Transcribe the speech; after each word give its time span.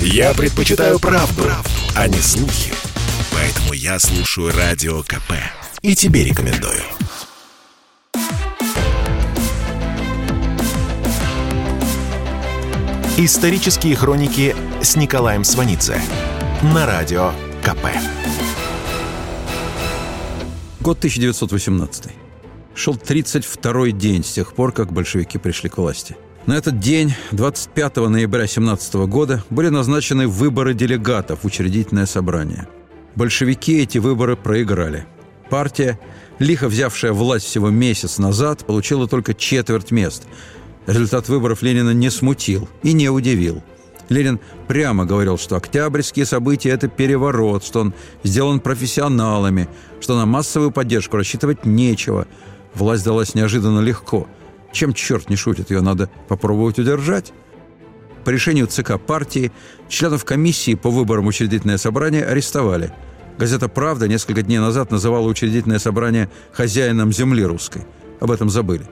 Я 0.00 0.34
предпочитаю 0.34 0.98
правду, 0.98 1.42
правду, 1.42 1.70
а 1.94 2.08
не 2.08 2.18
слухи. 2.18 2.72
Поэтому 3.32 3.72
я 3.72 3.98
слушаю 3.98 4.52
Радио 4.52 5.02
КП. 5.02 5.32
И 5.82 5.94
тебе 5.94 6.24
рекомендую. 6.24 6.82
Исторические 13.18 13.96
хроники 13.96 14.54
с 14.82 14.96
Николаем 14.96 15.42
Сванидзе 15.42 16.00
на 16.62 16.84
Радио 16.84 17.32
КП. 17.62 17.86
Год 20.80 20.98
1918. 20.98 22.12
Шел 22.74 22.94
32-й 22.94 23.92
день 23.92 24.22
с 24.22 24.32
тех 24.32 24.54
пор, 24.54 24.72
как 24.72 24.92
большевики 24.92 25.38
пришли 25.38 25.70
к 25.70 25.78
власти. 25.78 26.16
На 26.46 26.54
этот 26.54 26.78
день, 26.78 27.14
25 27.32 27.96
ноября 27.96 28.46
17 28.46 28.94
года, 29.06 29.44
были 29.50 29.68
назначены 29.68 30.28
выборы 30.28 30.74
делегатов 30.74 31.40
в 31.42 31.46
учредительное 31.46 32.06
собрание. 32.06 32.68
Большевики 33.14 33.80
эти 33.80 33.98
выборы 33.98 34.36
проиграли. 34.36 35.06
Партия, 35.50 35.98
лихо 36.38 36.68
взявшая 36.68 37.12
власть 37.12 37.46
всего 37.46 37.70
месяц 37.70 38.18
назад, 38.18 38.64
получила 38.64 39.08
только 39.08 39.34
четверть 39.34 39.90
мест– 39.90 40.24
Результат 40.86 41.28
выборов 41.28 41.62
Ленина 41.62 41.90
не 41.90 42.10
смутил 42.10 42.68
и 42.82 42.92
не 42.92 43.08
удивил. 43.08 43.62
Ленин 44.08 44.38
прямо 44.68 45.04
говорил, 45.04 45.36
что 45.36 45.56
октябрьские 45.56 46.26
события– 46.26 46.70
это 46.70 46.86
переворот, 46.86 47.64
что 47.64 47.80
он 47.80 47.94
сделан 48.22 48.60
профессионалами, 48.60 49.68
что 50.00 50.16
на 50.16 50.26
массовую 50.26 50.70
поддержку 50.70 51.16
рассчитывать 51.16 51.66
нечего. 51.66 52.28
Власть 52.74 53.04
далась 53.04 53.34
неожиданно 53.34 53.80
легко. 53.80 54.28
Чем 54.72 54.92
черт 54.92 55.30
не 55.30 55.36
шутит, 55.36 55.70
ее 55.70 55.80
надо 55.80 56.10
попробовать 56.28 56.78
удержать. 56.78 57.32
По 58.24 58.30
решению 58.30 58.66
ЦК 58.66 59.00
партии 59.00 59.52
членов 59.88 60.24
комиссии 60.24 60.74
по 60.74 60.90
выборам 60.90 61.26
учредительное 61.26 61.78
собрание 61.78 62.24
арестовали. 62.24 62.92
Газета 63.38 63.68
«Правда» 63.68 64.08
несколько 64.08 64.42
дней 64.42 64.58
назад 64.58 64.90
называла 64.90 65.26
учредительное 65.28 65.78
собрание 65.78 66.30
хозяином 66.52 67.12
земли 67.12 67.44
русской. 67.44 67.82
Об 68.20 68.30
этом 68.30 68.50
забыли. 68.50 68.86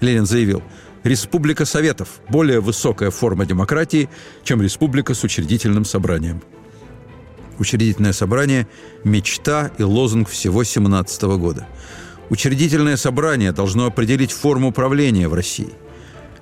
Ленин 0.00 0.26
заявил– 0.26 0.62
Республика 1.06 1.64
Советов– 1.64 2.20
более 2.28 2.58
высокая 2.58 3.12
форма 3.12 3.46
демократии, 3.46 4.08
чем 4.42 4.60
республика 4.60 5.14
с 5.14 5.22
учредительным 5.22 5.84
собранием. 5.84 6.42
Учредительное 7.60 8.12
собрание– 8.12 8.66
мечта 9.04 9.70
и 9.78 9.84
лозунг 9.84 10.28
всего 10.28 10.64
17 10.64 11.22
года. 11.38 11.68
Учредительное 12.30 12.96
собрание 12.96 13.52
должно 13.52 13.86
определить 13.86 14.32
форму 14.32 14.72
правления 14.72 15.28
в 15.28 15.34
России. 15.34 15.72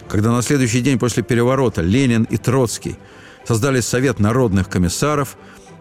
Когда 0.08 0.32
на 0.32 0.42
следующий 0.42 0.80
день 0.80 0.98
после 0.98 1.22
переворота 1.22 1.82
Ленин 1.82 2.24
и 2.24 2.36
Троцкий 2.36 2.96
создали 3.46 3.80
Совет 3.80 4.18
народных 4.18 4.68
комиссаров, 4.68 5.36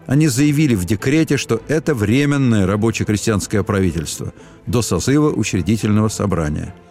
они 0.06 0.28
заявили 0.28 0.74
в 0.74 0.84
декрете, 0.84 1.36
что 1.36 1.62
это 1.68 1.94
временное 1.94 2.66
рабоче-крестьянское 2.66 3.62
правительство 3.62 4.34
до 4.66 4.82
созыва 4.82 5.30
учредительного 5.30 6.08
собрания– 6.08 6.74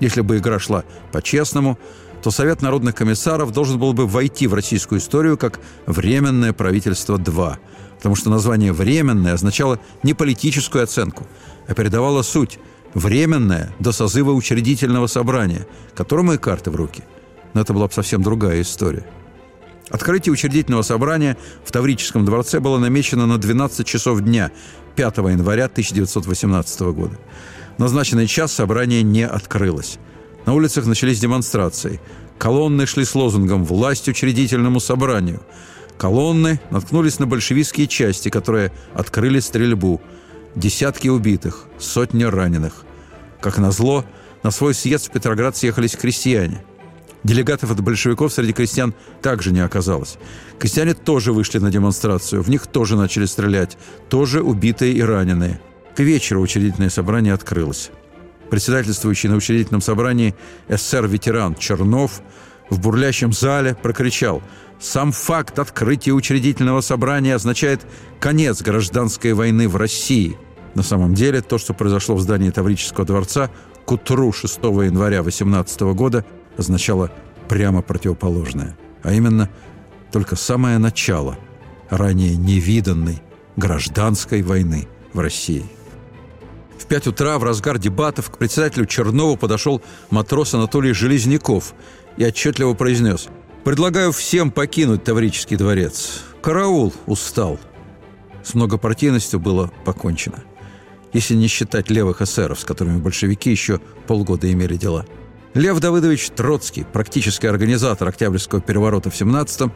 если 0.00 0.20
бы 0.20 0.38
игра 0.38 0.58
шла 0.58 0.84
по-честному, 1.12 1.78
то 2.22 2.30
Совет 2.30 2.62
народных 2.62 2.94
комиссаров 2.94 3.52
должен 3.52 3.78
был 3.78 3.92
бы 3.92 4.06
войти 4.06 4.46
в 4.46 4.54
российскую 4.54 5.00
историю 5.00 5.36
как 5.36 5.60
«Временное 5.86 6.52
правительство-2», 6.52 7.56
потому 8.04 8.16
что 8.16 8.28
название 8.28 8.70
«временное» 8.74 9.32
означало 9.32 9.80
не 10.02 10.12
политическую 10.12 10.84
оценку, 10.84 11.26
а 11.66 11.72
передавало 11.72 12.20
суть 12.20 12.58
«временное» 12.92 13.74
до 13.78 13.92
созыва 13.92 14.32
учредительного 14.32 15.06
собрания, 15.06 15.66
которому 15.94 16.34
и 16.34 16.36
карты 16.36 16.70
в 16.70 16.76
руки. 16.76 17.02
Но 17.54 17.62
это 17.62 17.72
была 17.72 17.86
бы 17.86 17.94
совсем 17.94 18.22
другая 18.22 18.60
история. 18.60 19.06
Открытие 19.88 20.34
учредительного 20.34 20.82
собрания 20.82 21.38
в 21.64 21.72
Таврическом 21.72 22.26
дворце 22.26 22.60
было 22.60 22.76
намечено 22.76 23.24
на 23.24 23.38
12 23.38 23.86
часов 23.86 24.20
дня 24.20 24.50
5 24.96 25.16
января 25.16 25.64
1918 25.64 26.80
года 26.82 27.18
назначенный 27.78 28.26
час 28.26 28.52
собрание 28.52 29.02
не 29.02 29.26
открылось. 29.26 29.98
На 30.44 30.52
улицах 30.52 30.84
начались 30.84 31.20
демонстрации. 31.20 32.02
Колонны 32.36 32.84
шли 32.84 33.06
с 33.06 33.14
лозунгом 33.14 33.64
«Власть 33.64 34.10
учредительному 34.10 34.78
собранию». 34.78 35.40
Колонны 35.98 36.60
наткнулись 36.70 37.18
на 37.18 37.26
большевистские 37.26 37.86
части, 37.86 38.28
которые 38.28 38.72
открыли 38.94 39.40
стрельбу. 39.40 40.00
Десятки 40.54 41.08
убитых, 41.08 41.64
сотни 41.78 42.24
раненых. 42.24 42.84
Как 43.40 43.58
назло, 43.58 44.04
на 44.42 44.50
свой 44.50 44.74
съезд 44.74 45.08
в 45.08 45.10
Петроград 45.10 45.56
съехались 45.56 45.96
крестьяне. 45.96 46.64
Делегатов 47.22 47.70
от 47.70 47.80
большевиков 47.80 48.32
среди 48.32 48.52
крестьян 48.52 48.94
также 49.22 49.52
не 49.52 49.60
оказалось. 49.60 50.18
Крестьяне 50.58 50.94
тоже 50.94 51.32
вышли 51.32 51.58
на 51.58 51.70
демонстрацию, 51.70 52.42
в 52.42 52.50
них 52.50 52.66
тоже 52.66 52.96
начали 52.96 53.24
стрелять, 53.24 53.78
тоже 54.08 54.42
убитые 54.42 54.92
и 54.92 55.02
раненые– 55.02 55.60
к 55.94 56.00
вечеру 56.00 56.40
учредительное 56.40 56.90
собрание 56.90 57.32
открылось. 57.32 57.90
Председательствующий 58.50 59.28
на 59.28 59.36
учредительном 59.36 59.80
собрании 59.80 60.34
СССР-ветеран 60.68 61.54
Чернов 61.54 62.20
в 62.70 62.80
бурлящем 62.80 63.32
зале 63.32 63.74
прокричал 63.74 64.42
«Сам 64.80 65.12
факт 65.12 65.58
открытия 65.58 66.12
учредительного 66.12 66.80
собрания 66.80 67.34
означает 67.34 67.86
конец 68.20 68.62
гражданской 68.62 69.32
войны 69.32 69.68
в 69.68 69.76
России». 69.76 70.36
На 70.74 70.82
самом 70.82 71.14
деле, 71.14 71.40
то, 71.40 71.58
что 71.58 71.72
произошло 71.72 72.16
в 72.16 72.20
здании 72.20 72.50
Таврического 72.50 73.06
дворца 73.06 73.50
к 73.84 73.92
утру 73.92 74.32
6 74.32 74.56
января 74.56 75.22
18 75.22 75.80
года, 75.94 76.24
означало 76.56 77.10
прямо 77.48 77.82
противоположное. 77.82 78.76
А 79.02 79.12
именно, 79.12 79.50
только 80.10 80.36
самое 80.36 80.78
начало 80.78 81.38
ранее 81.90 82.36
невиданной 82.36 83.22
гражданской 83.56 84.42
войны 84.42 84.88
в 85.12 85.20
России. 85.20 85.64
В 86.78 86.86
пять 86.86 87.06
утра 87.06 87.38
в 87.38 87.44
разгар 87.44 87.78
дебатов 87.78 88.30
к 88.30 88.38
председателю 88.38 88.86
Чернову 88.86 89.36
подошел 89.36 89.80
матрос 90.10 90.54
Анатолий 90.54 90.92
Железняков 90.92 91.74
и 92.16 92.24
отчетливо 92.24 92.74
произнес 92.74 93.28
«Предлагаю 93.64 94.12
всем 94.12 94.50
покинуть 94.50 95.04
Таврический 95.04 95.56
дворец. 95.56 96.22
Караул 96.42 96.92
устал». 97.06 97.58
С 98.42 98.54
многопартийностью 98.54 99.40
было 99.40 99.72
покончено. 99.84 100.44
Если 101.12 101.34
не 101.34 101.46
считать 101.46 101.90
левых 101.90 102.20
эсеров, 102.20 102.60
с 102.60 102.64
которыми 102.64 102.98
большевики 102.98 103.50
еще 103.50 103.80
полгода 104.06 104.52
имели 104.52 104.76
дела. 104.76 105.06
Лев 105.54 105.78
Давыдович 105.78 106.30
Троцкий, 106.30 106.84
практический 106.84 107.46
организатор 107.46 108.08
Октябрьского 108.08 108.60
переворота 108.60 109.10
в 109.10 109.14
17-м, 109.14 109.72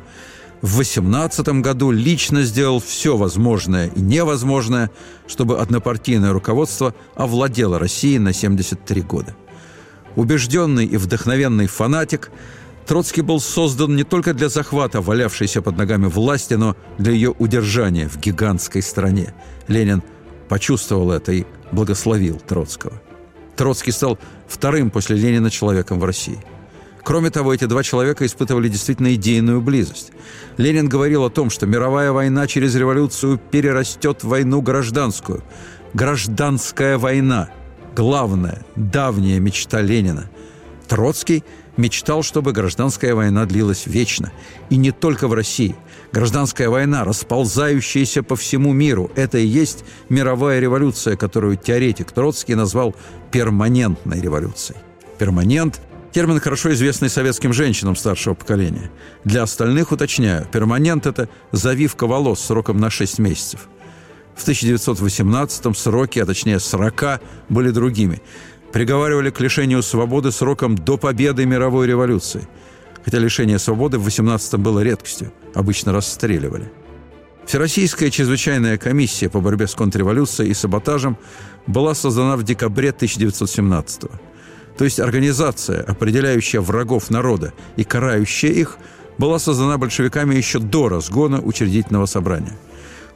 в 0.60 0.76
18 0.76 1.48
году 1.60 1.92
лично 1.92 2.42
сделал 2.42 2.80
все 2.80 3.16
возможное 3.16 3.86
и 3.86 4.00
невозможное, 4.00 4.90
чтобы 5.28 5.60
однопартийное 5.60 6.32
руководство 6.32 6.94
овладело 7.14 7.78
Россией 7.78 8.18
на 8.18 8.32
73 8.32 9.02
года. 9.02 9.36
Убежденный 10.18 10.84
и 10.84 10.96
вдохновенный 10.96 11.68
фанатик, 11.68 12.32
Троцкий 12.88 13.22
был 13.22 13.38
создан 13.38 13.94
не 13.94 14.02
только 14.02 14.34
для 14.34 14.48
захвата 14.48 15.00
валявшейся 15.00 15.62
под 15.62 15.76
ногами 15.76 16.06
власти, 16.06 16.54
но 16.54 16.76
для 16.98 17.12
ее 17.12 17.30
удержания 17.38 18.08
в 18.08 18.18
гигантской 18.18 18.82
стране. 18.82 19.32
Ленин 19.68 20.02
почувствовал 20.48 21.12
это 21.12 21.30
и 21.30 21.44
благословил 21.70 22.40
Троцкого. 22.40 23.00
Троцкий 23.54 23.92
стал 23.92 24.18
вторым 24.48 24.90
после 24.90 25.16
Ленина 25.16 25.50
человеком 25.50 26.00
в 26.00 26.04
России– 26.04 26.38
Кроме 27.04 27.30
того, 27.30 27.54
эти 27.54 27.64
два 27.64 27.82
человека 27.82 28.26
испытывали 28.26 28.68
действительно 28.68 29.14
идейную 29.14 29.62
близость. 29.62 30.12
Ленин 30.58 30.90
говорил 30.90 31.24
о 31.24 31.30
том, 31.30 31.48
что 31.48 31.64
мировая 31.64 32.12
война 32.12 32.46
через 32.46 32.74
революцию 32.74 33.40
перерастет 33.50 34.22
в 34.22 34.28
войну 34.28 34.60
гражданскую. 34.60 35.42
Гражданская 35.94 36.98
война– 36.98 37.48
главная, 37.98 38.64
давняя 38.76 39.40
мечта 39.40 39.80
Ленина. 39.80 40.30
Троцкий 40.86 41.42
мечтал, 41.76 42.22
чтобы 42.22 42.52
гражданская 42.52 43.12
война 43.12 43.44
длилась 43.44 43.86
вечно. 43.86 44.30
И 44.70 44.76
не 44.76 44.92
только 44.92 45.26
в 45.26 45.34
России. 45.34 45.74
Гражданская 46.12 46.68
война, 46.68 47.02
расползающаяся 47.02 48.22
по 48.22 48.36
всему 48.36 48.72
миру, 48.72 49.10
это 49.16 49.38
и 49.38 49.46
есть 49.46 49.84
мировая 50.08 50.60
революция, 50.60 51.16
которую 51.16 51.56
теоретик 51.56 52.12
Троцкий 52.12 52.54
назвал 52.54 52.94
перманентной 53.32 54.20
революцией. 54.20 54.78
Перманент 55.18 55.80
Термин, 56.12 56.40
хорошо 56.40 56.72
известный 56.72 57.10
советским 57.10 57.52
женщинам 57.52 57.94
старшего 57.94 58.34
поколения. 58.34 58.90
Для 59.24 59.42
остальных, 59.42 59.92
уточняю, 59.92 60.46
перманент– 60.50 61.06
это 61.06 61.28
завивка 61.52 62.06
волос 62.06 62.40
сроком 62.40 62.78
на 62.78 62.90
6 62.90 63.18
месяцев. 63.18 63.68
В 64.38 64.46
1918-м 64.46 65.74
сроки, 65.74 66.20
а 66.20 66.24
точнее 66.24 66.60
40, 66.60 67.20
были 67.48 67.70
другими. 67.70 68.22
Приговаривали 68.72 69.30
к 69.30 69.40
лишению 69.40 69.82
свободы 69.82 70.30
сроком 70.30 70.76
до 70.76 70.96
победы 70.96 71.44
мировой 71.44 71.88
революции. 71.88 72.46
Хотя 73.04 73.18
лишение 73.18 73.58
свободы 73.58 73.98
в 73.98 74.06
18-м 74.06 74.62
было 74.62 74.80
редкостью. 74.80 75.32
Обычно 75.54 75.92
расстреливали. 75.92 76.70
Всероссийская 77.46 78.10
чрезвычайная 78.10 78.78
комиссия 78.78 79.28
по 79.28 79.40
борьбе 79.40 79.66
с 79.66 79.74
контрреволюцией 79.74 80.50
и 80.50 80.54
саботажем 80.54 81.18
была 81.66 81.94
создана 81.94 82.36
в 82.36 82.44
декабре 82.44 82.90
1917 82.90 84.02
года. 84.02 84.20
То 84.78 84.84
есть 84.84 85.00
организация, 85.00 85.82
определяющая 85.82 86.60
врагов 86.60 87.10
народа 87.10 87.52
и 87.76 87.82
карающая 87.82 88.52
их, 88.52 88.78
была 89.18 89.40
создана 89.40 89.76
большевиками 89.76 90.36
еще 90.36 90.60
до 90.60 90.88
разгона 90.88 91.40
учредительного 91.40 92.06
собрания. 92.06 92.52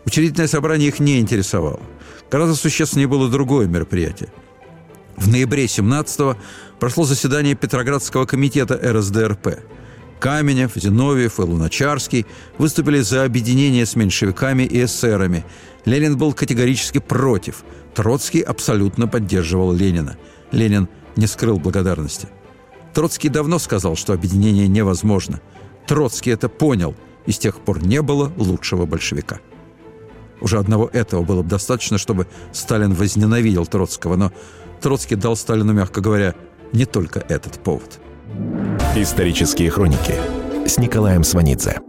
Учредительное 0.04 0.48
собрание 0.48 0.88
их 0.88 1.00
не 1.00 1.20
интересовало. 1.20 1.80
Гораздо 2.30 2.54
существеннее 2.54 3.08
было 3.08 3.28
другое 3.28 3.66
мероприятие. 3.66 4.30
В 5.16 5.28
ноябре 5.28 5.66
17-го 5.66 6.36
прошло 6.80 7.04
заседание 7.04 7.54
Петроградского 7.54 8.24
комитета 8.24 8.80
РСДРП. 8.82 9.58
Каменев, 10.18 10.72
Зиновьев 10.76 11.38
и 11.38 11.42
Луначарский 11.42 12.26
выступили 12.56 13.00
за 13.00 13.24
объединение 13.24 13.84
с 13.84 13.96
меньшевиками 13.96 14.62
и 14.62 14.84
эсерами. 14.84 15.44
Ленин 15.84 16.16
был 16.16 16.32
категорически 16.32 16.98
против. 16.98 17.64
Троцкий 17.94 18.40
абсолютно 18.40 19.08
поддерживал 19.08 19.72
Ленина. 19.72 20.16
Ленин 20.52 20.88
не 21.16 21.26
скрыл 21.26 21.58
благодарности. 21.58 22.28
Троцкий 22.94 23.28
давно 23.28 23.58
сказал, 23.58 23.96
что 23.96 24.12
объединение 24.12 24.68
невозможно. 24.68 25.40
Троцкий 25.86 26.30
это 26.30 26.48
понял, 26.48 26.94
и 27.26 27.32
с 27.32 27.38
тех 27.38 27.60
пор 27.60 27.84
не 27.84 28.00
было 28.00 28.32
лучшего 28.36 28.86
большевика. 28.86 29.40
Уже 30.42 30.58
одного 30.58 30.90
этого 30.92 31.22
было 31.22 31.42
бы 31.42 31.48
достаточно, 31.48 31.98
чтобы 31.98 32.26
Сталин 32.52 32.94
возненавидел 32.94 33.64
Троцкого, 33.64 34.16
но 34.16 34.32
Троцкий 34.80 35.14
дал 35.14 35.36
Сталину, 35.36 35.72
мягко 35.72 36.00
говоря, 36.00 36.34
не 36.72 36.84
только 36.84 37.20
этот 37.20 37.62
повод. 37.62 38.00
Исторические 38.96 39.70
хроники 39.70 40.14
с 40.66 40.78
Николаем 40.78 41.22
Сванидзе. 41.22 41.80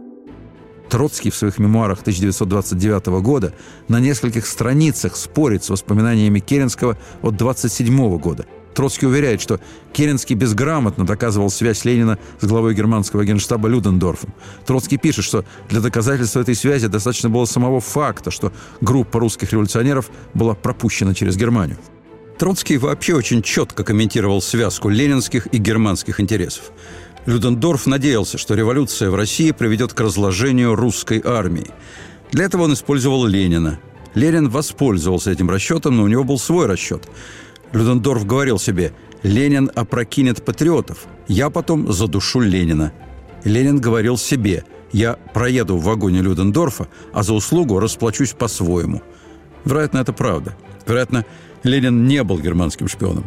Троцкий 0.88 1.30
в 1.30 1.34
своих 1.34 1.58
мемуарах 1.58 2.02
1929 2.02 3.06
года 3.22 3.52
на 3.88 3.98
нескольких 3.98 4.46
страницах 4.46 5.16
спорит 5.16 5.64
с 5.64 5.70
воспоминаниями 5.70 6.38
Керенского 6.38 6.96
от 7.22 7.36
27 7.36 8.18
года. 8.18 8.46
Троцкий 8.74 9.06
уверяет, 9.06 9.40
что 9.40 9.60
Керенский 9.92 10.34
безграмотно 10.34 11.06
доказывал 11.06 11.50
связь 11.50 11.84
Ленина 11.84 12.18
с 12.40 12.46
главой 12.46 12.74
германского 12.74 13.24
генштаба 13.24 13.68
Людендорфом. 13.68 14.34
Троцкий 14.66 14.98
пишет, 14.98 15.24
что 15.24 15.44
для 15.68 15.80
доказательства 15.80 16.40
этой 16.40 16.54
связи 16.54 16.88
достаточно 16.88 17.30
было 17.30 17.44
самого 17.44 17.80
факта, 17.80 18.30
что 18.30 18.52
группа 18.80 19.20
русских 19.20 19.52
революционеров 19.52 20.10
была 20.34 20.54
пропущена 20.54 21.14
через 21.14 21.36
Германию. 21.36 21.78
Троцкий 22.38 22.78
вообще 22.78 23.14
очень 23.14 23.42
четко 23.42 23.84
комментировал 23.84 24.42
связку 24.42 24.88
ленинских 24.88 25.46
и 25.52 25.58
германских 25.58 26.18
интересов. 26.18 26.72
Людендорф 27.26 27.86
надеялся, 27.86 28.38
что 28.38 28.54
революция 28.54 29.10
в 29.10 29.14
России 29.14 29.52
приведет 29.52 29.94
к 29.94 30.00
разложению 30.00 30.74
русской 30.74 31.22
армии. 31.24 31.70
Для 32.32 32.44
этого 32.44 32.62
он 32.62 32.74
использовал 32.74 33.24
Ленина. 33.24 33.78
Ленин 34.14 34.48
воспользовался 34.48 35.30
этим 35.30 35.48
расчетом, 35.48 35.96
но 35.96 36.02
у 36.02 36.08
него 36.08 36.24
был 36.24 36.38
свой 36.38 36.66
расчет. 36.66 37.08
Людендорф 37.74 38.24
говорил 38.24 38.58
себе 38.60 38.92
«Ленин 39.24 39.70
опрокинет 39.74 40.44
патриотов, 40.44 41.06
я 41.26 41.50
потом 41.50 41.92
задушу 41.92 42.40
Ленина». 42.40 42.92
Ленин 43.42 43.80
говорил 43.80 44.16
себе 44.16 44.64
«Я 44.92 45.14
проеду 45.34 45.76
в 45.76 45.82
вагоне 45.82 46.22
Людендорфа, 46.22 46.86
а 47.12 47.24
за 47.24 47.34
услугу 47.34 47.80
расплачусь 47.80 48.32
по-своему». 48.32 49.02
Вероятно, 49.64 49.98
это 49.98 50.12
правда. 50.12 50.56
Вероятно, 50.86 51.26
Ленин 51.64 52.06
не 52.06 52.22
был 52.22 52.38
германским 52.38 52.86
шпионом. 52.86 53.24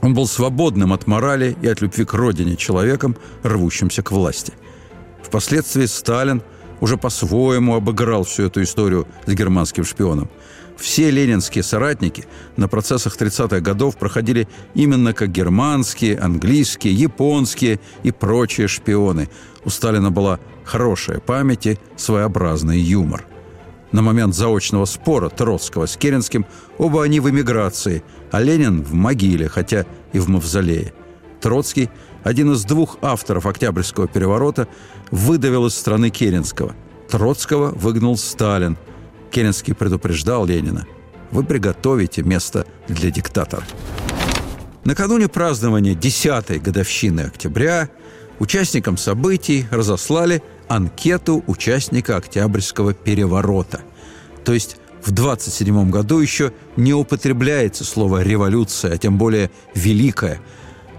Он 0.00 0.14
был 0.14 0.26
свободным 0.26 0.94
от 0.94 1.06
морали 1.06 1.54
и 1.60 1.68
от 1.68 1.82
любви 1.82 2.06
к 2.06 2.14
родине 2.14 2.56
человеком, 2.56 3.16
рвущимся 3.42 4.02
к 4.02 4.12
власти. 4.12 4.54
Впоследствии 5.22 5.84
Сталин 5.84 6.42
уже 6.80 6.96
по-своему 6.96 7.74
обыграл 7.74 8.24
всю 8.24 8.44
эту 8.44 8.62
историю 8.62 9.06
с 9.26 9.32
германским 9.34 9.84
шпионом. 9.84 10.30
Все 10.82 11.12
ленинские 11.12 11.62
соратники 11.62 12.24
на 12.56 12.66
процессах 12.66 13.16
30-х 13.16 13.60
годов 13.60 13.96
проходили 13.96 14.48
именно 14.74 15.12
как 15.12 15.30
германские, 15.30 16.18
английские, 16.18 16.92
японские 16.92 17.78
и 18.02 18.10
прочие 18.10 18.66
шпионы. 18.66 19.28
У 19.64 19.70
Сталина 19.70 20.10
была 20.10 20.40
хорошая 20.64 21.20
память 21.20 21.66
и 21.66 21.78
своеобразный 21.96 22.80
юмор. 22.80 23.24
На 23.92 24.02
момент 24.02 24.34
заочного 24.34 24.84
спора 24.86 25.28
Троцкого 25.28 25.86
с 25.86 25.96
Керенским 25.96 26.46
оба 26.78 27.04
они 27.04 27.20
в 27.20 27.30
эмиграции, 27.30 28.02
а 28.32 28.42
Ленин 28.42 28.82
в 28.82 28.92
могиле, 28.92 29.48
хотя 29.48 29.86
и 30.12 30.18
в 30.18 30.28
мавзолее. 30.28 30.92
Троцкий, 31.40 31.90
один 32.24 32.50
из 32.54 32.64
двух 32.64 32.98
авторов 33.02 33.46
Октябрьского 33.46 34.08
переворота, 34.08 34.66
выдавил 35.12 35.66
из 35.66 35.76
страны 35.76 36.10
Керенского. 36.10 36.74
Троцкого 37.08 37.70
выгнал 37.70 38.16
Сталин. 38.16 38.76
Керенский 39.32 39.74
предупреждал 39.74 40.46
Ленина. 40.46 40.86
«Вы 41.32 41.42
приготовите 41.42 42.22
место 42.22 42.66
для 42.86 43.10
диктатора». 43.10 43.64
Накануне 44.84 45.28
празднования 45.28 45.94
10-й 45.94 46.58
годовщины 46.58 47.22
октября 47.22 47.88
участникам 48.38 48.96
событий 48.96 49.66
разослали 49.70 50.42
анкету 50.68 51.42
участника 51.46 52.16
Октябрьского 52.16 52.92
переворота. 52.92 53.80
То 54.44 54.52
есть 54.52 54.76
в 55.04 55.10
27 55.12 55.90
году 55.90 56.18
еще 56.18 56.52
не 56.76 56.92
употребляется 56.92 57.84
слово 57.84 58.22
«революция», 58.22 58.94
а 58.94 58.98
тем 58.98 59.18
более 59.18 59.50
«великая». 59.74 60.40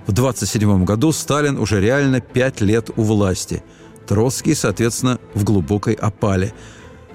В 0.08 0.12
27 0.12 0.84
году 0.84 1.12
Сталин 1.12 1.58
уже 1.58 1.80
реально 1.80 2.20
пять 2.20 2.62
лет 2.62 2.90
у 2.96 3.04
власти. 3.04 3.64
Троцкий, 4.08 4.56
соответственно, 4.56 5.20
в 5.34 5.44
глубокой 5.44 5.94
опале. 5.94 6.54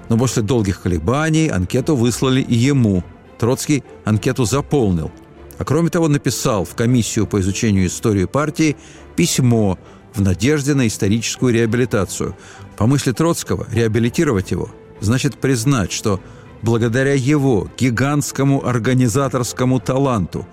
Но 0.09 0.17
после 0.17 0.43
долгих 0.43 0.81
колебаний 0.81 1.47
анкету 1.47 1.95
выслали 1.95 2.41
и 2.41 2.55
ему. 2.55 3.03
Троцкий 3.37 3.83
анкету 4.05 4.45
заполнил. 4.45 5.11
А 5.57 5.65
кроме 5.65 5.89
того, 5.89 6.07
написал 6.07 6.65
в 6.65 6.75
комиссию 6.75 7.27
по 7.27 7.39
изучению 7.39 7.87
истории 7.87 8.25
партии 8.25 8.75
письмо– 9.15 9.77
в 10.13 10.21
надежде 10.21 10.73
на 10.73 10.87
историческую 10.87 11.53
реабилитацию. 11.53 12.35
По 12.77 12.87
мысли 12.87 13.11
Троцкого, 13.11 13.67
реабилитировать 13.71 14.51
его 14.51 14.69
значит 15.01 15.37
признать, 15.37 15.91
что 15.91 16.19
благодаря 16.61 17.13
его 17.13 17.69
гигантскому 17.77 18.65
организаторскому 18.65 19.79
таланту 19.79 20.45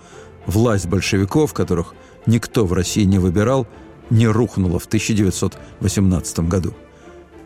власть 0.46 0.86
большевиков, 0.86 1.52
которых 1.52 1.94
никто 2.26 2.64
в 2.64 2.72
России 2.72 3.04
не 3.04 3.18
выбирал, 3.18 3.66
не 4.10 4.28
рухнула 4.28 4.78
в 4.78 4.86
1918 4.86 6.40
году. 6.40 6.74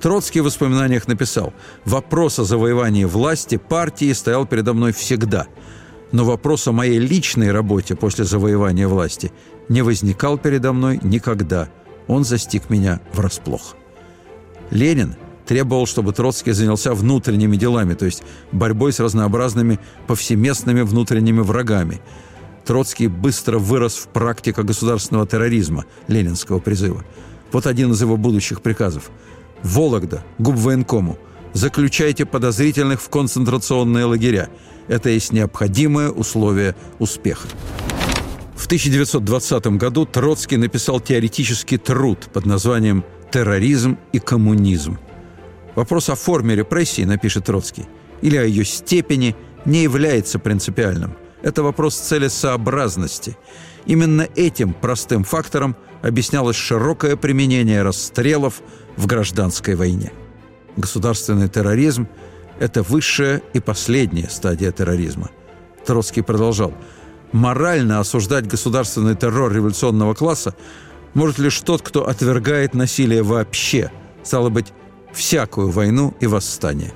Троцкий 0.01 0.41
в 0.41 0.45
воспоминаниях 0.45 1.09
написал 1.09 1.53
«Вопрос 1.85 2.39
о 2.39 2.45
завоевании 2.45 3.05
власти 3.05 3.57
партии 3.57 4.13
стоял 4.13 4.47
передо 4.47 4.73
мной 4.73 4.93
всегда, 4.93 5.47
но 6.13 6.25
вопрос 6.25 6.67
о 6.69 6.73
моей 6.73 6.99
личной 6.99 7.53
работе 7.53 7.95
после 7.95 8.25
завоевания 8.25 8.89
власти 8.89 9.33
не 9.69 9.83
возникал 9.83 10.39
передо 10.39 10.73
мной 10.73 10.99
никогда– 11.03 11.69
он 12.11 12.25
застиг 12.25 12.71
меня 12.71 13.01
врасплох. 13.13 13.77
Ленин 14.73 15.15
требовал, 15.47 15.87
чтобы 15.87 16.13
Троцкий 16.13 16.51
занялся 16.51 16.93
внутренними 16.93 17.57
делами, 17.57 17.95
то 17.95 18.05
есть 18.05 18.25
борьбой 18.51 18.93
с 18.93 18.99
разнообразными 18.99 19.79
повсеместными 20.09 20.81
внутренними 20.83 21.41
врагами. 21.41 22.01
Троцкий 22.65 23.07
быстро 23.07 23.61
вырос 23.61 23.95
в 23.95 24.09
практика 24.09 24.65
государственного 24.65 25.25
терроризма 25.25 25.85
ленинского 26.09 26.59
призыва. 26.59 27.05
Вот 27.53 27.67
один 27.67 27.93
из 27.93 28.01
его 28.01 28.17
будущих 28.17 28.61
приказов. 28.61 29.13
«Вологда, 29.63 30.25
губвоенкому, 30.39 31.19
заключайте 31.53 32.27
подозрительных 32.27 33.01
в 33.01 33.09
концентрационные 33.09 34.05
лагеря. 34.05 34.49
Это 34.89 35.11
есть 35.11 35.33
необходимое 35.33 36.11
условие 36.11 36.75
успеха». 36.99 37.49
В 38.57 38.67
1920 38.67 39.67
году 39.79 40.05
Троцкий 40.05 40.57
написал 40.57 41.01
теоретический 41.01 41.79
труд 41.79 42.29
под 42.33 42.47
названием 42.47 43.05
«Терроризм 43.31 43.99
и 44.13 44.19
коммунизм». 44.19 44.99
Вопрос 45.75 46.11
о 46.11 46.15
форме 46.15 46.57
репрессий, 46.57 47.05
напишет 47.05 47.47
Троцкий, 47.47 47.87
или 48.21 48.37
о 48.37 48.45
ее 48.45 48.65
степени 48.65 49.35
не 49.65 49.83
является 49.83 50.39
принципиальным. 50.39 51.17
Это 51.43 51.63
вопрос 51.63 51.97
целесообразности. 51.97 53.37
Именно 53.87 54.29
этим 54.37 54.75
простым 54.75 55.25
фактором 55.25 55.75
объяснялось 56.03 56.57
широкое 56.57 57.17
применение 57.17 57.83
расстрелов 57.83 58.63
в 58.97 59.07
гражданской 59.07 59.75
войне. 59.75 60.13
Государственный 60.77 61.49
терроризм– 61.49 62.09
это 62.59 62.83
высшая 62.83 63.43
и 63.53 63.61
последняя 63.61 64.29
стадия 64.29 64.73
терроризма. 64.73 65.31
Троцкий 65.85 66.23
продолжал– 66.23 66.75
морально 67.33 68.01
осуждать 68.01 68.47
государственный 68.47 69.15
террор 69.15 69.53
революционного 69.53 70.15
класса 70.15 70.55
может 71.15 71.39
лишь 71.39 71.61
тот, 71.61 71.83
кто 71.83 72.09
отвергает 72.09 72.75
насилие 72.75 73.23
вообще, 73.23 73.91
стало 74.23 74.49
быть, 74.49 74.73
всякую 75.13 75.71
войну 75.71 76.15
и 76.21 76.27
восстание. 76.27 76.93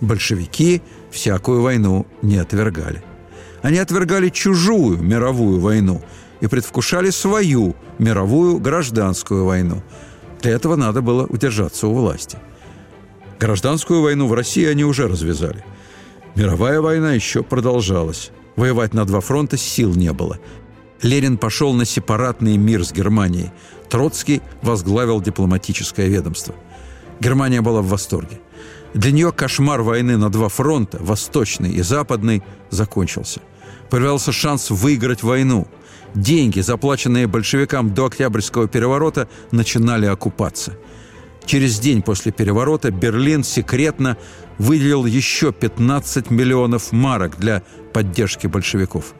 Большевики 0.00 0.82
всякую 1.10 1.62
войну 1.62 2.06
не 2.22 2.38
отвергали. 2.38 3.02
Они 3.62 3.78
отвергали 3.78 4.28
чужую 4.28 5.02
мировую 5.02 5.60
войну 5.60 6.02
и 6.40 6.46
предвкушали 6.46 7.10
свою 7.10 7.74
мировую 7.98 8.58
гражданскую 8.58 9.44
войну. 9.44 9.82
Для 10.44 10.52
этого 10.52 10.76
надо 10.76 11.00
было 11.00 11.24
удержаться 11.24 11.86
у 11.86 11.94
власти. 11.94 12.36
Гражданскую 13.40 14.02
войну 14.02 14.28
в 14.28 14.34
России 14.34 14.66
они 14.66 14.84
уже 14.84 15.08
развязали. 15.08 15.64
Мировая 16.34 16.82
война 16.82 17.14
еще 17.14 17.42
продолжалась. 17.42 18.30
Воевать 18.54 18.92
на 18.92 19.06
два 19.06 19.20
фронта 19.20 19.56
сил 19.56 19.94
не 19.94 20.12
было. 20.12 20.38
Ленин 21.00 21.38
пошел 21.38 21.72
на 21.72 21.86
сепаратный 21.86 22.58
мир 22.58 22.84
с 22.84 22.92
Германией. 22.92 23.52
Троцкий 23.88 24.42
возглавил 24.60 25.22
дипломатическое 25.22 26.08
ведомство. 26.08 26.54
Германия 27.20 27.62
была 27.62 27.80
в 27.80 27.88
восторге. 27.88 28.38
Для 28.92 29.12
нее 29.12 29.32
кошмар 29.32 29.80
войны 29.80 30.18
на 30.18 30.28
два 30.28 30.50
фронта, 30.50 30.98
восточный 31.00 31.70
и 31.70 31.80
западный, 31.80 32.42
закончился. 32.68 33.40
Появился 33.88 34.30
шанс 34.30 34.68
выиграть 34.68 35.22
войну. 35.22 35.66
Деньги, 36.14 36.60
заплаченные 36.60 37.26
большевикам 37.26 37.92
до 37.92 38.06
Октябрьского 38.06 38.68
переворота, 38.68 39.28
начинали 39.50 40.06
окупаться. 40.06 40.76
Через 41.44 41.78
день 41.78 42.02
после 42.02 42.32
переворота 42.32 42.90
Берлин 42.90 43.42
секретно 43.44 44.16
выделил 44.58 45.04
еще 45.04 45.52
15 45.52 46.30
миллионов 46.30 46.92
марок 46.92 47.38
для 47.38 47.62
поддержки 47.92 48.46
большевиков. 48.46 49.14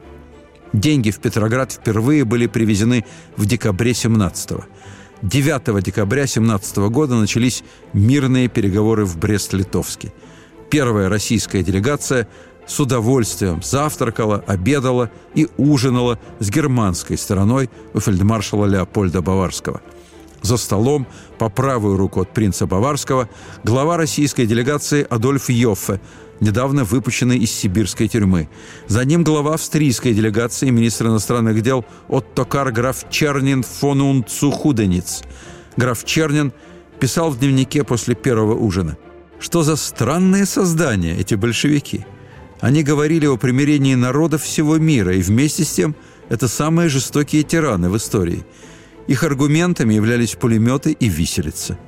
Деньги 0.72 1.10
в 1.10 1.18
Петроград 1.18 1.72
впервые 1.72 2.24
были 2.24 2.46
привезены 2.46 3.04
в 3.36 3.46
декабре 3.46 3.92
17-го. 3.92 4.64
9 5.22 5.82
декабря 5.82 6.26
17 6.26 6.76
года 6.78 7.14
начались 7.16 7.64
мирные 7.92 8.48
переговоры 8.48 9.04
в 9.04 9.18
Брест-Литовске. 9.18 10.12
Первая 10.70 11.08
российская 11.08 11.62
делегация 11.62 12.28
с 12.66 12.80
удовольствием 12.80 13.62
завтракала, 13.62 14.42
обедала 14.46 15.10
и 15.34 15.48
ужинала 15.56 16.18
с 16.38 16.50
германской 16.50 17.18
стороной 17.18 17.70
у 17.92 18.00
фельдмаршала 18.00 18.66
Леопольда 18.66 19.22
Баварского. 19.22 19.80
За 20.42 20.56
столом, 20.56 21.06
по 21.38 21.48
правую 21.48 21.96
руку 21.96 22.20
от 22.20 22.32
принца 22.32 22.66
Баварского, 22.66 23.28
глава 23.64 23.96
российской 23.96 24.46
делегации 24.46 25.06
Адольф 25.08 25.48
Йоффе– 25.48 26.00
недавно 26.40 26.84
выпущенный 26.84 27.38
из 27.38 27.50
сибирской 27.50 28.08
тюрьмы. 28.08 28.48
За 28.86 29.04
ним 29.04 29.24
глава 29.24 29.54
австрийской 29.54 30.12
делегации, 30.12 30.70
министр 30.70 31.06
иностранных 31.06 31.62
дел 31.62 31.84
Оттокар 32.08 32.70
граф 32.72 33.06
Чернин 33.10 33.62
фон 33.62 34.00
Унцухудениц. 34.00 35.22
Граф 35.76 36.04
Чернин 36.04 36.52
писал 37.00 37.30
в 37.30 37.38
дневнике 37.38 37.84
после 37.84 38.14
первого 38.14 38.54
ужина. 38.54 38.96
Что 39.40 39.62
за 39.62 39.76
странные 39.76 40.46
создания 40.46 41.16
эти 41.16 41.34
большевики? 41.34 42.06
Они 42.64 42.82
говорили 42.82 43.26
о 43.26 43.36
примирении 43.36 43.94
народов 43.94 44.42
всего 44.42 44.78
мира, 44.78 45.14
и 45.14 45.20
вместе 45.20 45.64
с 45.64 45.72
тем 45.72 45.94
это 46.30 46.48
самые 46.48 46.88
жестокие 46.88 47.42
тираны 47.42 47.90
в 47.90 47.96
истории. 47.98 48.46
Их 49.06 49.22
аргументами 49.22 49.92
являлись 49.92 50.34
пулеметы 50.34 50.92
и 50.92 51.08
виселица. 51.08 51.78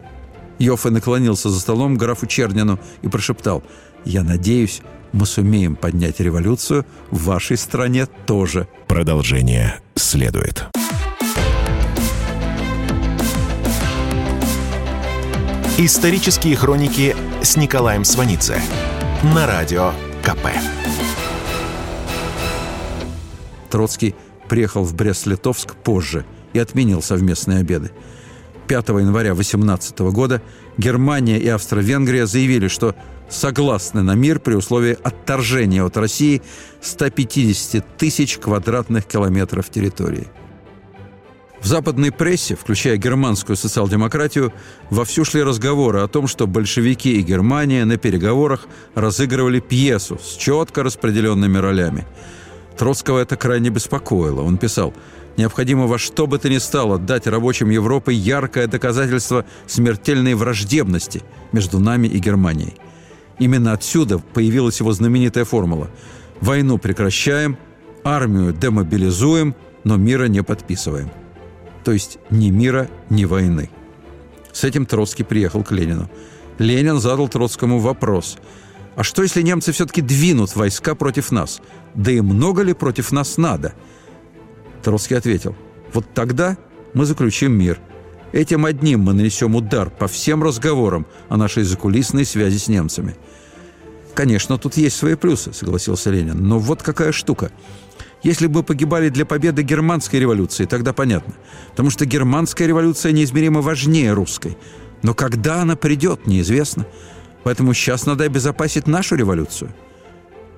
Йоффе 0.58 0.90
наклонился 0.90 1.48
за 1.48 1.60
столом 1.60 1.96
к 1.96 1.98
графу 1.98 2.26
Чернину 2.26 2.78
и 3.02 3.08
прошептал– 3.08 3.64
я 4.06 4.22
надеюсь, 4.22 4.82
мы 5.12 5.26
сумеем 5.26 5.74
поднять 5.74 6.20
революцию 6.20 6.86
в 7.10 7.24
вашей 7.24 7.56
стране 7.56 8.06
тоже. 8.06 8.68
Продолжение 8.86 9.80
следует. 9.96 10.64
Исторические 15.76 16.54
хроники 16.54 17.16
с 17.42 17.56
Николаем 17.56 18.04
Сванидзе 18.04 18.60
на 19.34 19.46
радио 19.48 19.92
КП. 20.26 20.48
Троцкий 23.70 24.16
приехал 24.48 24.82
в 24.82 24.92
Брест-Литовск 24.92 25.76
позже 25.76 26.26
и 26.52 26.58
отменил 26.58 27.00
совместные 27.00 27.60
обеды. 27.60 27.92
5 28.66 28.88
января 28.88 29.34
18 29.34 30.00
года 30.00 30.42
Германия 30.78 31.38
и 31.38 31.46
Австро-Венгрия 31.46 32.26
заявили, 32.26 32.66
что 32.66 32.96
согласны 33.28 34.02
на 34.02 34.16
мир 34.16 34.40
при 34.40 34.54
условии 34.54 34.98
отторжения 35.00 35.84
от 35.84 35.96
России 35.96 36.42
150 36.80 37.96
тысяч 37.96 38.38
квадратных 38.38 39.06
километров 39.06 39.70
территории. 39.70 40.26
В 41.66 41.68
западной 41.68 42.12
прессе, 42.12 42.54
включая 42.54 42.96
германскую 42.96 43.56
социал-демократию, 43.56 44.52
вовсю 44.88 45.24
шли 45.24 45.42
разговоры 45.42 45.98
о 45.98 46.06
том, 46.06 46.28
что 46.28 46.46
большевики 46.46 47.18
и 47.18 47.22
Германия 47.22 47.84
на 47.84 47.96
переговорах 47.96 48.68
разыгрывали 48.94 49.58
пьесу 49.58 50.16
с 50.22 50.36
четко 50.36 50.84
распределенными 50.84 51.58
ролями. 51.58 52.06
Троцкого 52.78 53.18
это 53.18 53.34
крайне 53.36 53.70
беспокоило. 53.70 54.42
Он 54.42 54.58
писал– 54.58 54.94
Необходимо 55.36 55.88
во 55.88 55.98
что 55.98 56.28
бы 56.28 56.38
то 56.38 56.48
ни 56.48 56.58
стало 56.58 57.00
дать 57.00 57.26
рабочим 57.26 57.68
Европы 57.68 58.12
яркое 58.12 58.68
доказательство 58.68 59.44
смертельной 59.66 60.34
враждебности 60.34 61.24
между 61.50 61.80
нами 61.80 62.06
и 62.06 62.18
Германией. 62.20 62.74
Именно 63.40 63.72
отсюда 63.72 64.18
появилась 64.18 64.78
его 64.78 64.92
знаменитая 64.92 65.44
формула 65.44 65.90
«Войну 66.40 66.78
прекращаем, 66.78 67.58
армию 68.04 68.52
демобилизуем, 68.52 69.56
но 69.82 69.96
мира 69.96 70.26
не 70.26 70.44
подписываем». 70.44 71.10
То 71.86 71.92
есть 71.92 72.18
ни 72.28 72.50
мира, 72.50 72.90
ни 73.08 73.24
войны. 73.24 73.70
С 74.52 74.64
этим 74.64 74.84
Троцкий 74.84 75.24
приехал 75.24 75.64
к 75.64 75.72
Ленину. 75.72 76.10
Ленин 76.58 77.00
задал 77.00 77.28
Троцкому 77.28 77.78
вопрос– 77.78 78.36
а 78.96 79.02
что, 79.02 79.22
если 79.22 79.42
немцы 79.42 79.72
все-таки 79.72 80.00
двинут 80.00 80.56
войска 80.56 80.94
против 80.94 81.30
нас? 81.30 81.60
Да 81.94 82.10
и 82.10 82.22
много 82.22 82.62
ли 82.62 82.72
против 82.72 83.12
нас 83.12 83.36
надо? 83.36 83.74
Троцкий 84.82 85.14
ответил, 85.14 85.54
вот 85.92 86.06
тогда 86.14 86.56
мы 86.94 87.04
заключим 87.04 87.52
мир. 87.52 87.78
Этим 88.32 88.64
одним 88.64 89.00
мы 89.00 89.12
нанесем 89.12 89.54
удар 89.54 89.90
по 89.90 90.08
всем 90.08 90.42
разговорам 90.42 91.06
о 91.28 91.36
нашей 91.36 91.64
закулисной 91.64 92.24
связи 92.24 92.56
с 92.56 92.68
немцами. 92.68 93.16
Конечно, 94.14 94.56
тут 94.56 94.78
есть 94.78 94.96
свои 94.96 95.14
плюсы, 95.14 95.52
согласился 95.52 96.10
Ленин, 96.10 96.48
но 96.48 96.58
вот 96.58 96.82
какая 96.82 97.12
штука. 97.12 97.52
Если 98.22 98.46
бы 98.46 98.62
погибали 98.62 99.08
для 99.08 99.24
победы 99.24 99.62
германской 99.62 100.18
революции, 100.18 100.64
тогда 100.64 100.92
понятно. 100.92 101.34
Потому 101.70 101.90
что 101.90 102.06
германская 102.06 102.66
революция 102.66 103.12
неизмеримо 103.12 103.60
важнее 103.60 104.12
русской. 104.12 104.56
Но 105.02 105.14
когда 105.14 105.62
она 105.62 105.76
придет, 105.76 106.26
неизвестно. 106.26 106.86
Поэтому 107.44 107.74
сейчас 107.74 108.06
надо 108.06 108.24
обезопасить 108.24 108.86
нашу 108.86 109.14
революцию. 109.14 109.72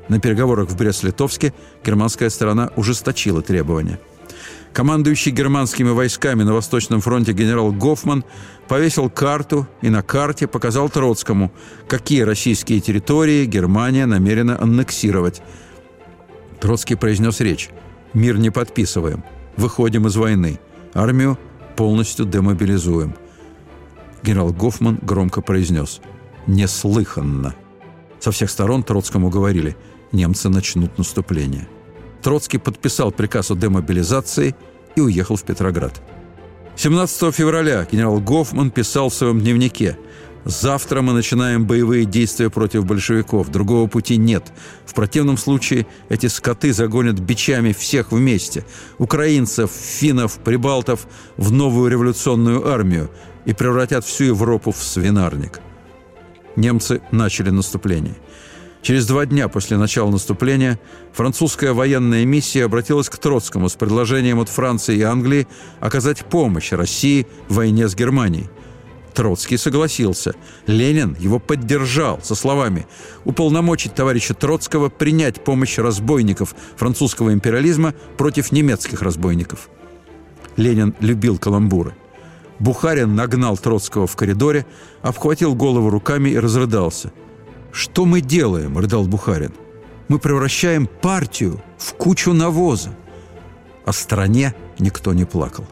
На 0.08 0.20
переговорах 0.20 0.70
в 0.70 0.76
Брест-Литовске 0.76 1.52
германская 1.84 2.30
сторона 2.30 2.70
ужесточила 2.76 3.42
требования. 3.42 4.00
Командующий 4.72 5.32
германскими 5.32 5.90
войсками 5.90 6.44
на 6.44 6.54
Восточном 6.54 7.00
фронте 7.00 7.32
генерал 7.32 7.72
Гофман 7.72 8.24
повесил 8.68 9.10
карту 9.10 9.66
и 9.82 9.88
на 9.88 10.02
карте 10.02 10.46
показал 10.46 10.88
Троцкому, 10.88 11.52
какие 11.88 12.22
российские 12.22 12.80
территории 12.80 13.44
Германия 13.44 14.06
намерена 14.06 14.60
аннексировать. 14.60 15.42
Троцкий 16.60 16.96
произнес 16.96 17.40
речь. 17.40 17.70
«Мир 18.14 18.38
не 18.38 18.50
подписываем. 18.50 19.22
Выходим 19.56 20.06
из 20.06 20.16
войны. 20.16 20.58
Армию 20.94 21.38
полностью 21.76 22.24
демобилизуем». 22.24 23.14
Генерал 24.22 24.52
Гофман 24.52 24.98
громко 25.02 25.40
произнес 25.40 26.00
«Неслыханно». 26.46 27.54
Со 28.18 28.32
всех 28.32 28.50
сторон 28.50 28.82
Троцкому 28.82 29.30
говорили 29.30 29.76
«немцы 30.10 30.48
начнут 30.48 30.98
наступление». 30.98 31.68
Троцкий 32.22 32.58
подписал 32.58 33.12
приказ 33.12 33.50
о 33.50 33.54
демобилизации 33.54 34.56
и 34.96 35.00
уехал 35.00 35.36
в 35.36 35.44
Петроград. 35.44 36.00
17 36.76 37.34
февраля 37.34 37.86
генерал 37.90 38.20
Гофман 38.20 38.70
писал 38.70 39.08
в 39.08 39.14
своем 39.14 39.40
дневнике 39.40 39.98
«Завтра 40.44 41.02
мы 41.02 41.12
начинаем 41.12 41.66
боевые 41.66 42.04
действия 42.04 42.48
против 42.48 42.86
большевиков. 42.86 43.48
Другого 43.48 43.88
пути 43.88 44.16
нет. 44.16 44.52
В 44.86 44.94
противном 44.94 45.36
случае 45.36 45.86
эти 46.08 46.26
скоты 46.26 46.72
загонят 46.72 47.18
бичами 47.18 47.72
всех 47.72 48.12
вместе. 48.12 48.64
Украинцев, 48.98 49.70
финнов, 49.70 50.38
прибалтов 50.38 51.06
в 51.36 51.52
новую 51.52 51.90
революционную 51.90 52.66
армию 52.66 53.10
и 53.44 53.52
превратят 53.52 54.04
всю 54.04 54.24
Европу 54.24 54.72
в 54.72 54.82
свинарник». 54.82 55.60
Немцы 56.56 57.02
начали 57.12 57.50
наступление– 57.50 58.14
Через 58.82 59.06
два 59.06 59.26
дня 59.26 59.48
после 59.48 59.76
начала 59.76 60.10
наступления 60.10 60.78
французская 61.12 61.72
военная 61.72 62.24
миссия 62.24 62.64
обратилась 62.64 63.08
к 63.08 63.18
Троцкому 63.18 63.68
с 63.68 63.74
предложением 63.74 64.40
от 64.40 64.48
Франции 64.48 64.96
и 64.96 65.02
Англии 65.02 65.48
оказать 65.80 66.24
помощь 66.24 66.72
России 66.72 67.26
в 67.48 67.54
войне 67.56 67.88
с 67.88 67.94
Германией. 67.94 68.48
Троцкий 69.14 69.56
согласился. 69.56 70.34
Ленин 70.66 71.16
его 71.18 71.38
поддержал 71.38 72.20
со 72.22 72.34
словами 72.34 72.86
«Уполномочить 73.24 73.94
товарища 73.94 74.34
Троцкого 74.34 74.88
принять 74.88 75.42
помощь 75.42 75.78
разбойников 75.78 76.54
французского 76.76 77.32
империализма 77.32 77.94
против 78.16 78.52
немецких 78.52 79.02
разбойников». 79.02 79.68
Ленин 80.56 80.94
любил 81.00 81.38
каламбуры. 81.38 81.94
Бухарин 82.58 83.14
нагнал 83.14 83.56
Троцкого 83.56 84.06
в 84.06 84.16
коридоре, 84.16 84.66
обхватил 85.02 85.54
голову 85.54 85.90
руками 85.90 86.30
и 86.30 86.38
разрыдался– 86.38 87.12
«Что 87.72 88.06
мы 88.06 88.20
делаем?»– 88.20 88.78
рыдал 88.78 89.06
Бухарин. 89.06 89.52
«Мы 90.08 90.18
превращаем 90.18 90.86
партию 90.86 91.62
в 91.78 91.94
кучу 91.94 92.32
навоза». 92.32 92.94
О 93.84 93.92
стране 93.92 94.54
никто 94.78 95.12
не 95.12 95.24
плакал. 95.24 95.66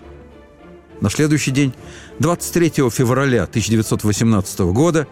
На 1.00 1.10
следующий 1.10 1.50
день, 1.50 1.74
23 2.18 2.88
февраля 2.90 3.42
1918 3.42 4.60
года, 4.72 5.06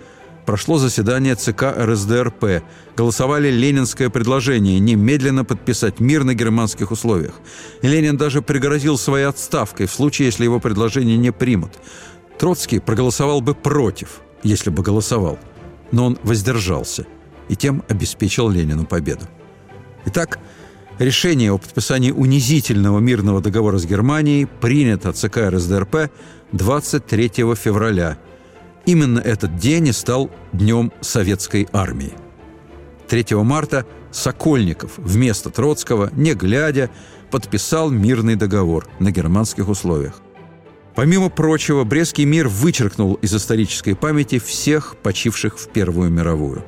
прошло 0.46 0.78
заседание 0.78 1.34
ЦК 1.34 1.64
РСДРП. 1.76 2.62
Голосовали 2.96 3.50
ленинское 3.50 4.08
предложение 4.08 4.78
немедленно 4.78 5.44
подписать 5.44 6.00
мир 6.00 6.24
на 6.24 6.34
германских 6.34 6.90
условиях. 6.90 7.34
Ленин 7.82 8.16
даже 8.16 8.40
пригрозил 8.40 8.96
своей 8.96 9.26
отставкой 9.26 9.86
в 9.86 9.92
случае, 9.92 10.26
если 10.26 10.44
его 10.44 10.60
предложение 10.60 11.18
не 11.18 11.30
примут. 11.30 11.72
Троцкий 12.38 12.78
проголосовал 12.78 13.42
бы 13.42 13.54
против, 13.54 14.22
если 14.42 14.70
бы 14.70 14.82
голосовал. 14.82 15.38
Но 15.92 16.06
он 16.06 16.18
воздержался 16.22 17.06
и 17.50 17.56
тем 17.56 17.84
обеспечил 17.88 18.48
Ленину 18.48 18.86
победу. 18.86 19.26
Итак, 20.06 20.38
решение 20.98 21.52
о 21.52 21.58
подписании 21.58 22.10
унизительного 22.10 22.98
мирного 22.98 23.40
договора 23.40 23.78
с 23.78 23.86
Германией 23.86 24.46
принято 24.60 25.12
ЦК 25.12 25.50
РСДРП 25.50 26.10
23 26.52 27.28
февраля– 27.54 28.18
Именно 28.86 29.18
этот 29.18 29.56
день 29.56 29.88
и 29.88 29.92
стал 29.92 30.30
Днем 30.52 30.92
Советской 31.00 31.68
Армии. 31.72 32.12
3 33.08 33.36
марта 33.36 33.86
Сокольников 34.10 34.92
вместо 34.98 35.50
Троцкого, 35.50 36.10
не 36.12 36.34
глядя, 36.34 36.90
подписал 37.30 37.90
мирный 37.90 38.36
договор 38.36 38.86
на 38.98 39.10
германских 39.10 39.68
условиях. 39.68 40.20
Помимо 40.94 41.28
прочего, 41.28 41.84
Брестский 41.84 42.24
мир 42.24 42.46
вычеркнул 42.46 43.14
из 43.14 43.34
исторической 43.34 43.94
памяти 43.94 44.38
всех 44.38 44.96
почивших 45.02 45.58
в 45.58 45.68
Первую 45.68 46.10
мировую. 46.10 46.64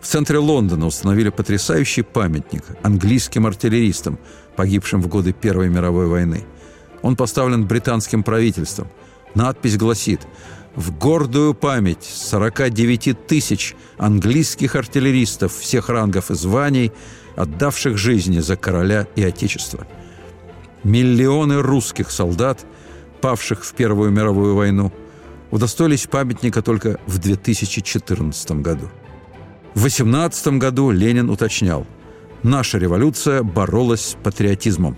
В 0.00 0.06
центре 0.06 0.38
Лондона 0.38 0.86
установили 0.86 1.28
потрясающий 1.28 2.02
памятник 2.02 2.64
английским 2.82 3.46
артиллеристам, 3.46 4.18
погибшим 4.56 5.02
в 5.02 5.08
годы 5.08 5.32
Первой 5.32 5.68
мировой 5.68 6.06
войны. 6.06 6.44
Он 7.02 7.16
поставлен 7.16 7.66
британским 7.66 8.22
правительством. 8.22 8.88
Надпись 9.34 9.76
гласит 9.76 10.20
в 10.74 10.96
гордую 10.96 11.52
память 11.54 12.04
49 12.04 13.26
тысяч 13.26 13.74
английских 13.98 14.74
артиллеристов 14.74 15.54
всех 15.54 15.90
рангов 15.90 16.30
и 16.30 16.34
званий, 16.34 16.92
отдавших 17.36 17.98
жизни 17.98 18.38
за 18.38 18.56
короля 18.56 19.06
и 19.16 19.22
отечество. 19.22 19.86
Миллионы 20.82 21.60
русских 21.60 22.10
солдат, 22.10 22.64
павших 23.20 23.64
в 23.64 23.74
Первую 23.74 24.10
мировую 24.10 24.54
войну, 24.54 24.92
удостоились 25.50 26.06
памятника 26.06 26.62
только 26.62 26.98
в 27.06 27.18
2014 27.18 28.50
году. 28.52 28.88
В 29.74 29.82
18 29.82 30.58
году 30.58 30.90
Ленин 30.90 31.30
уточнял, 31.30 31.86
наша 32.42 32.78
революция 32.78 33.42
боролась 33.42 34.10
с 34.10 34.16
патриотизмом. 34.22 34.96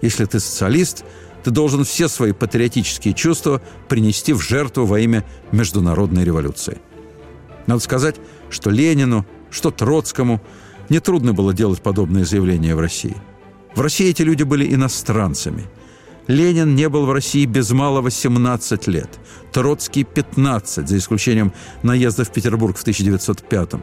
Если 0.00 0.24
ты 0.24 0.40
социалист– 0.40 1.04
ты 1.42 1.50
должен 1.50 1.84
все 1.84 2.08
свои 2.08 2.32
патриотические 2.32 3.14
чувства 3.14 3.62
принести 3.88 4.32
в 4.32 4.40
жертву 4.40 4.84
во 4.84 5.00
имя 5.00 5.24
международной 5.52 6.24
революции. 6.24 6.78
Надо 7.66 7.80
сказать, 7.80 8.16
что 8.50 8.70
Ленину, 8.70 9.26
что 9.50 9.70
Троцкому 9.70 10.42
нетрудно 10.88 11.32
было 11.32 11.52
делать 11.54 11.82
подобные 11.82 12.24
заявления 12.24 12.74
в 12.74 12.80
России. 12.80 13.16
В 13.74 13.80
России 13.80 14.08
эти 14.08 14.22
люди 14.22 14.42
были 14.42 14.74
иностранцами. 14.74 15.64
Ленин 16.28 16.76
не 16.76 16.88
был 16.88 17.06
в 17.06 17.12
России 17.12 17.44
без 17.44 17.70
малого 17.72 18.10
17 18.10 18.86
лет, 18.86 19.10
Троцкий– 19.52 20.04
15, 20.04 20.88
за 20.88 20.96
исключением 20.96 21.52
наезда 21.82 22.24
в 22.24 22.30
Петербург 22.30 22.76
в 22.76 22.82
1905 22.82 23.72
-м. 23.72 23.82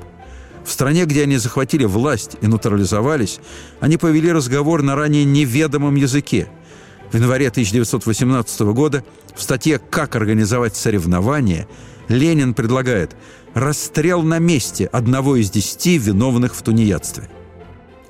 В 0.63 0.71
стране, 0.71 1.05
где 1.05 1.23
они 1.23 1.37
захватили 1.37 1.85
власть 1.85 2.37
и 2.41 2.47
натурализовались, 2.47 3.39
они 3.81 3.97
повели 3.97 4.31
разговор 4.31 4.81
на 4.81 4.95
ранее 4.95 5.25
неведомом 5.25 5.95
языке– 5.95 6.47
в 7.11 7.17
январе 7.17 7.47
1918 7.47 8.73
года 8.73 9.03
в 9.35 9.41
статье 9.41 9.79
«Как 9.79 10.15
организовать 10.15 10.75
соревнования» 10.75 11.67
Ленин 12.07 12.53
предлагает 12.53 13.15
расстрел 13.53 14.21
на 14.21 14.39
месте 14.39 14.85
одного 14.87 15.37
из 15.37 15.49
десяти 15.49 15.97
виновных 15.97 16.53
в 16.55 16.61
тунеядстве. 16.61 17.29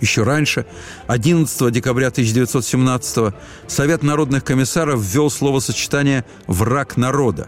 Еще 0.02 0.24
раньше, 0.24 0.66
11 1.08 1.72
декабря 1.72 2.08
1917 2.08 3.34
Совет 3.68 4.04
народных 4.04 4.44
комиссаров 4.44 5.02
ввел 5.02 5.30
словосочетание 5.30 6.26
«враг 6.48 6.98
народа». 6.98 7.48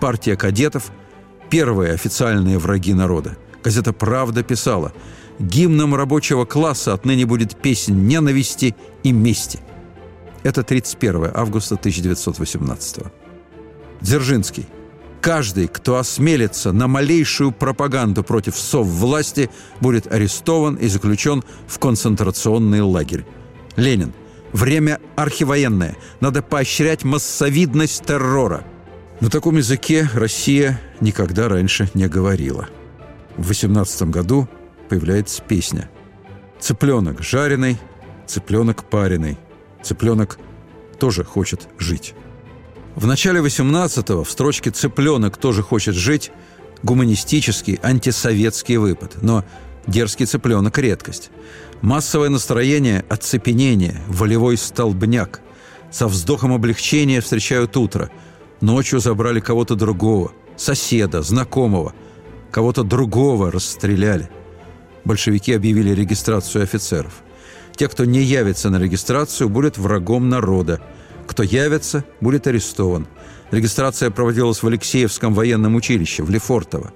Партия 0.00 0.36
кадетов– 0.36 0.90
первые 1.50 1.92
официальные 1.92 2.58
враги 2.58 2.94
народа. 2.94 3.36
Газета 3.62 3.92
«Правда» 3.92 4.42
писала 4.42 4.92
«Гимном 5.38 5.94
рабочего 5.94 6.44
класса 6.44 6.92
отныне 6.92 7.26
будет 7.26 7.56
песнь 7.60 7.94
ненависти 7.94 8.76
и 9.02 9.12
мести». 9.12 9.60
Это 10.42 10.62
31 10.62 11.30
августа 11.34 11.74
1918 11.74 13.04
Дзержинский. 14.00 14.66
Каждый, 15.22 15.68
кто 15.68 15.96
осмелится 15.96 16.72
на 16.72 16.86
малейшую 16.86 17.52
пропаганду 17.52 18.22
против 18.22 18.56
сов 18.56 18.86
власти, 18.86 19.48
будет 19.80 20.12
арестован 20.12 20.74
и 20.74 20.88
заключен 20.88 21.42
в 21.66 21.78
концентрационный 21.78 22.82
лагерь. 22.82 23.24
Ленин. 23.76 24.12
Время 24.52 25.00
архивоенное. 25.16 25.96
Надо 26.20 26.42
поощрять 26.42 27.04
массовидность 27.04 28.04
террора. 28.04 28.64
На 29.20 29.30
таком 29.30 29.56
языке 29.56 30.10
Россия 30.12 30.78
никогда 31.00 31.48
раньше 31.48 31.88
не 31.94 32.06
говорила. 32.06 32.68
В 33.38 33.48
18 33.48 34.10
году 34.10 34.46
появляется 34.90 35.40
песня. 35.42 35.88
Цыпленок 36.60 37.22
жареный, 37.22 37.78
цыпленок 38.26 38.84
пареный– 38.84 39.38
Цыпленок 39.82 40.38
тоже 40.98 41.24
хочет 41.24 41.68
жить. 41.78 42.14
В 42.94 43.06
начале 43.06 43.40
18-го 43.40 44.22
в 44.22 44.30
строчке 44.30 44.70
«Цыпленок 44.70 45.36
тоже 45.36 45.62
хочет 45.62 45.94
жить» 45.94 46.30
гуманистический, 46.82 47.78
антисоветский 47.82 48.76
выпад. 48.76 49.22
Но 49.22 49.44
дерзкий 49.86 50.26
цыпленок– 50.26 50.76
редкость. 50.78 51.30
Массовое 51.80 52.28
настроение– 52.28 53.04
оцепенение, 53.08 54.02
волевой 54.08 54.56
столбняк. 54.56 55.40
Со 55.90 56.08
вздохом 56.08 56.52
облегчения 56.52 57.20
встречают 57.20 57.76
утро. 57.76 58.10
Ночью 58.60 58.98
забрали 58.98 59.40
кого-то 59.40 59.74
другого, 59.74 60.32
соседа, 60.56 61.22
знакомого. 61.22 61.94
Кого-то 62.50 62.82
другого 62.82 63.50
расстреляли. 63.50 64.28
Большевики 65.04 65.52
объявили 65.52 65.90
регистрацию 65.94 66.64
офицеров– 66.64 67.22
те, 67.76 67.88
кто 67.88 68.04
не 68.04 68.22
явится 68.22 68.70
на 68.70 68.76
регистрацию, 68.78 69.48
будет 69.48 69.78
врагом 69.78 70.28
народа. 70.28 70.80
Кто 71.32 71.42
явится, 71.42 72.04
будет 72.20 72.46
арестован. 72.46 73.08
Регистрация 73.52 74.10
проводилась 74.10 74.62
в 74.62 74.66
Алексеевском 74.66 75.32
военном 75.32 75.76
училище, 75.76 76.22
в 76.22 76.28
Лефортово. 76.28 76.92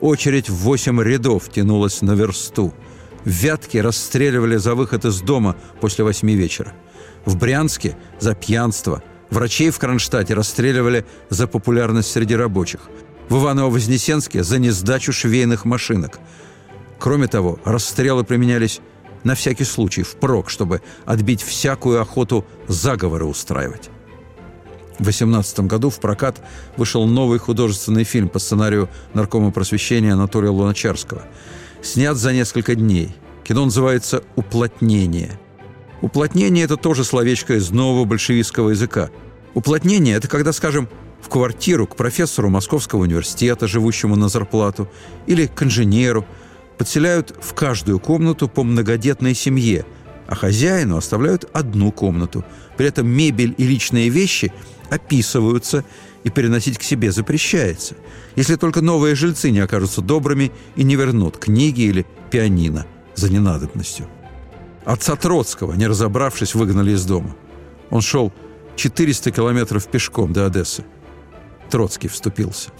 Очередь 0.00 0.50
в 0.50 0.56
восемь 0.56 1.00
рядов 1.02 1.48
тянулась 1.48 2.02
на 2.02 2.12
версту. 2.12 2.74
В 3.24 3.30
Вятке 3.30 3.80
расстреливали 3.80 4.56
за 4.56 4.74
выход 4.74 5.06
из 5.06 5.22
дома 5.22 5.56
после 5.80 6.04
восьми 6.04 6.34
вечера. 6.34 6.74
В 7.24 7.38
Брянске– 7.38 7.96
за 8.20 8.34
пьянство. 8.34 9.02
Врачей 9.30 9.70
в 9.70 9.78
Кронштадте 9.78 10.34
расстреливали 10.34 11.06
за 11.30 11.46
популярность 11.46 12.10
среди 12.10 12.36
рабочих. 12.36 12.90
В 13.30 13.36
Иваново-Вознесенске– 13.36 14.42
за 14.44 14.58
несдачу 14.58 15.14
швейных 15.14 15.64
машинок. 15.64 16.18
Кроме 16.98 17.26
того, 17.26 17.58
расстрелы 17.64 18.22
применялись 18.24 18.82
на 19.24 19.34
всякий 19.34 19.64
случай, 19.64 20.02
впрок, 20.02 20.50
чтобы 20.50 20.82
отбить 21.04 21.42
всякую 21.42 22.00
охоту 22.00 22.44
заговоры 22.66 23.24
устраивать. 23.24 23.90
В 24.98 25.04
18 25.04 25.60
году 25.60 25.90
в 25.90 26.00
прокат 26.00 26.40
вышел 26.76 27.06
новый 27.06 27.38
художественный 27.38 28.04
фильм 28.04 28.28
по 28.28 28.38
сценарию 28.38 28.88
наркома 29.14 29.52
просвещения 29.52 30.12
Анатолия 30.12 30.50
Луначарского. 30.50 31.22
Снят 31.82 32.16
за 32.16 32.32
несколько 32.32 32.74
дней. 32.74 33.14
Кино 33.44 33.64
называется 33.64 34.24
«Уплотнение». 34.34 35.38
Уплотнение– 36.00 36.64
это 36.66 36.76
тоже 36.76 37.04
словечко 37.04 37.54
из 37.54 37.70
нового 37.70 38.04
большевистского 38.04 38.70
языка. 38.70 39.10
Уплотнение– 39.54 40.14
это 40.16 40.28
когда, 40.28 40.52
скажем, 40.52 40.88
в 41.20 41.28
квартиру 41.28 41.86
к 41.86 41.96
профессору 41.96 42.48
Московского 42.48 43.02
университета, 43.02 43.66
живущему 43.66 44.14
на 44.14 44.28
зарплату, 44.28 44.88
или 45.26 45.46
к 45.46 45.62
инженеру– 45.62 46.24
подселяют 46.78 47.34
в 47.40 47.52
каждую 47.54 47.98
комнату 47.98 48.48
по 48.48 48.62
многодетной 48.62 49.34
семье, 49.34 49.84
а 50.26 50.34
хозяину 50.34 50.96
оставляют 50.96 51.44
одну 51.52 51.90
комнату. 51.92 52.44
При 52.76 52.86
этом 52.86 53.08
мебель 53.08 53.54
и 53.58 53.64
личные 53.64 54.08
вещи 54.08 54.52
описываются 54.88 55.84
и 56.24 56.30
переносить 56.30 56.78
к 56.78 56.82
себе 56.82 57.12
запрещается, 57.12 57.96
если 58.36 58.56
только 58.56 58.80
новые 58.80 59.14
жильцы 59.14 59.50
не 59.50 59.60
окажутся 59.60 60.00
добрыми 60.00 60.52
и 60.76 60.84
не 60.84 60.96
вернут 60.96 61.36
книги 61.36 61.82
или 61.82 62.06
пианино 62.30 62.86
за 63.14 63.30
ненадобностью. 63.30 64.08
Отца 64.84 65.16
Троцкого, 65.16 65.74
не 65.74 65.86
разобравшись, 65.86 66.54
выгнали 66.54 66.92
из 66.92 67.04
дома. 67.04 67.36
Он 67.90 68.00
шел 68.00 68.32
400 68.76 69.30
километров 69.32 69.86
пешком 69.88 70.32
до 70.32 70.46
Одессы. 70.46 70.84
Троцкий 71.70 72.08
вступился. 72.08 72.70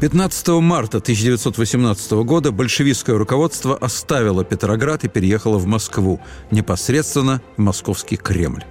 15 0.00 0.48
марта 0.60 0.98
1918 0.98 2.12
года 2.24 2.52
большевистское 2.52 3.18
руководство 3.18 3.76
оставило 3.76 4.44
Петроград 4.44 5.02
и 5.02 5.08
переехало 5.08 5.58
в 5.58 5.66
Москву, 5.66 6.20
непосредственно 6.52 7.42
в 7.56 7.60
московский 7.60 8.16
Кремль. 8.16 8.62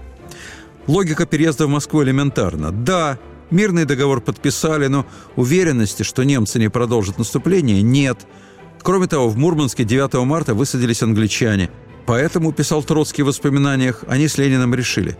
Логика 0.88 1.26
переезда 1.26 1.68
в 1.68 1.70
Москву 1.70 2.02
элементарна. 2.02 2.72
Да, 2.72 3.20
Мирный 3.50 3.84
договор 3.84 4.22
подписали, 4.22 4.88
но 4.88 5.06
уверенности, 5.36 6.04
что 6.04 6.24
немцы 6.24 6.60
не 6.60 6.70
продолжат 6.70 7.18
наступление, 7.18 7.82
нет. 7.82 8.26
Кроме 8.82 9.08
того, 9.08 9.28
в 9.28 9.38
Мурманске 9.38 9.84
9 9.84 10.26
марта 10.26 10.54
высадились 10.54 11.04
англичане. 11.04 11.70
Поэтому, 12.06 12.54
писал 12.54 12.84
Троцкий 12.84 13.24
в 13.24 13.28
воспоминаниях, 13.28 14.06
они 14.08 14.30
с 14.30 14.38
Лениным 14.38 14.74
решили, 14.74 15.18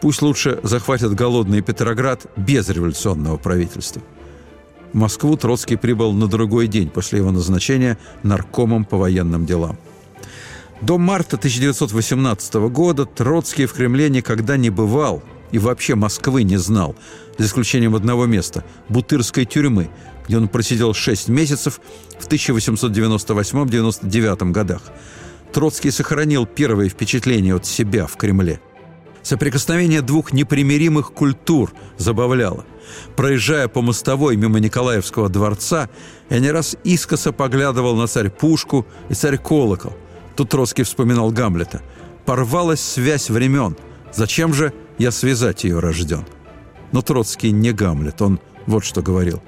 пусть 0.00 0.22
лучше 0.22 0.58
захватят 0.62 1.14
голодный 1.14 1.60
Петроград 1.60 2.26
без 2.36 2.68
революционного 2.70 3.36
правительства. 3.36 4.00
В 4.94 4.96
Москву 4.96 5.36
Троцкий 5.36 5.76
прибыл 5.76 6.12
на 6.12 6.28
другой 6.28 6.68
день 6.68 6.88
после 6.88 7.18
его 7.18 7.32
назначения 7.32 7.98
наркомом 8.22 8.84
по 8.84 8.96
военным 8.96 9.44
делам. 9.44 9.76
До 10.80 10.98
марта 10.98 11.34
1918 11.36 12.54
года 12.70 13.04
Троцкий 13.04 13.66
в 13.66 13.72
Кремле 13.72 14.08
никогда 14.08 14.56
не 14.56 14.70
бывал 14.70 15.20
и 15.50 15.58
вообще 15.58 15.96
Москвы 15.96 16.44
не 16.44 16.58
знал, 16.58 16.94
за 17.38 17.46
исключением 17.46 17.96
одного 17.96 18.26
места– 18.26 18.62
Бутырской 18.88 19.46
тюрьмы, 19.46 19.90
где 20.28 20.36
он 20.36 20.46
просидел 20.46 20.94
6 20.94 21.28
месяцев 21.28 21.80
в 22.16 22.28
1898-99 22.28 24.52
годах. 24.52 24.82
Троцкий 25.52 25.90
сохранил 25.90 26.46
первые 26.46 26.88
впечатления 26.88 27.56
от 27.56 27.66
себя 27.66 28.06
в 28.06 28.16
Кремле. 28.16 28.60
Соприкосновение 29.24 30.02
двух 30.02 30.34
непримиримых 30.34 31.12
культур 31.12 31.72
забавляло. 31.96 32.66
Проезжая 33.16 33.68
по 33.68 33.80
мостовой 33.80 34.36
мимо 34.36 34.60
Николаевского 34.60 35.30
дворца, 35.30 35.88
я 36.28 36.40
не 36.40 36.50
раз 36.50 36.76
искоса 36.84 37.32
поглядывал 37.32 37.96
на 37.96 38.06
царь 38.06 38.28
Пушку 38.28 38.86
и 39.08 39.14
царь 39.14 39.38
Колокол. 39.38 39.94
Тут 40.36 40.50
Троцкий 40.50 40.82
вспоминал 40.82 41.30
Гамлета. 41.30 41.80
«Порвалась 42.26 42.80
связь 42.80 43.30
времен. 43.30 43.76
Зачем 44.12 44.52
же 44.52 44.74
я 44.98 45.10
связать 45.10 45.64
ее 45.64 45.78
рожден. 45.78 46.24
Но 46.92 47.00
Троцкий 47.00 47.50
не 47.50 47.72
Гамлет, 47.72 48.20
он 48.20 48.40
вот 48.66 48.84
что 48.84 49.00
говорил. 49.00 49.42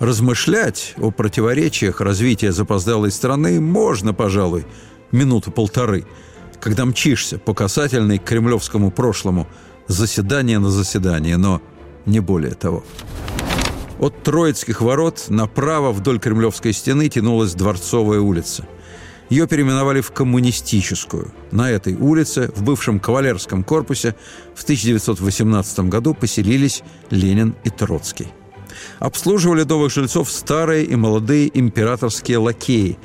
Размышлять 0.00 0.94
о 0.98 1.10
противоречиях 1.10 2.02
развития 2.02 2.52
запоздалой 2.52 3.10
страны 3.10 3.58
можно, 3.58 4.12
пожалуй, 4.12 4.66
минуту-полторы, 5.12 6.04
когда 6.64 6.86
мчишься 6.86 7.38
по 7.38 7.52
касательной 7.52 8.18
к 8.18 8.24
кремлевскому 8.24 8.90
прошлому 8.90 9.46
заседание 9.86 10.58
на 10.58 10.70
заседание, 10.70 11.36
но 11.36 11.60
не 12.06 12.20
более 12.20 12.54
того. 12.54 12.82
От 13.98 14.22
Троицких 14.22 14.80
ворот 14.80 15.26
направо 15.28 15.92
вдоль 15.92 16.18
Кремлевской 16.18 16.72
стены 16.72 17.10
тянулась 17.10 17.54
Дворцовая 17.54 18.20
улица– 18.20 18.66
ее 19.30 19.46
переименовали 19.48 20.02
в 20.02 20.10
коммунистическую. 20.10 21.32
На 21.50 21.70
этой 21.70 21.94
улице, 21.94 22.52
в 22.54 22.62
бывшем 22.62 23.00
кавалерском 23.00 23.64
корпусе, 23.64 24.14
в 24.54 24.62
1918 24.62 25.80
году 25.88 26.14
поселились 26.14 26.82
Ленин 27.10 27.56
и 27.64 27.70
Троцкий. 27.70 28.28
Обслуживали 28.98 29.64
новых 29.64 29.92
жильцов 29.92 30.30
старые 30.30 30.84
и 30.84 30.94
молодые 30.94 31.50
императорские 31.58 32.38
лакеи. 32.38 32.98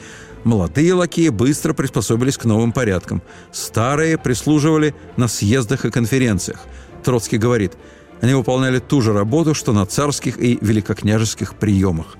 Молодые 0.43 0.93
лакеи 0.93 1.29
быстро 1.29 1.73
приспособились 1.73 2.37
к 2.37 2.45
новым 2.45 2.71
порядкам. 2.71 3.21
Старые 3.51 4.17
прислуживали 4.17 4.95
на 5.17 5.27
съездах 5.27 5.85
и 5.85 5.91
конференциях. 5.91 6.59
Троцкий 7.03 7.37
говорит, 7.37 7.73
они 8.21 8.33
выполняли 8.33 8.79
ту 8.79 9.01
же 9.01 9.13
работу, 9.13 9.53
что 9.53 9.73
на 9.73 9.85
царских 9.85 10.39
и 10.39 10.57
великокняжеских 10.61 11.55
приемах. 11.55 12.17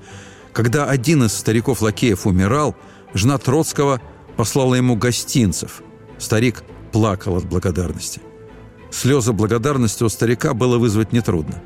Когда 0.53 0.85
один 0.85 1.23
из 1.23 1.33
стариков-лакеев 1.33 2.25
умирал– 2.25 2.75
Жена 3.13 3.37
Троцкого 3.37 4.01
послала 4.37 4.75
ему 4.75 4.95
гостинцев. 4.95 5.81
Старик 6.17 6.63
плакал 6.91 7.37
от 7.37 7.45
благодарности. 7.45 8.21
Слезы 8.91 9.33
благодарности 9.33 10.03
у 10.03 10.09
старика 10.09 10.53
было 10.53 10.77
вызвать 10.77 11.11
нетрудно. 11.11 11.61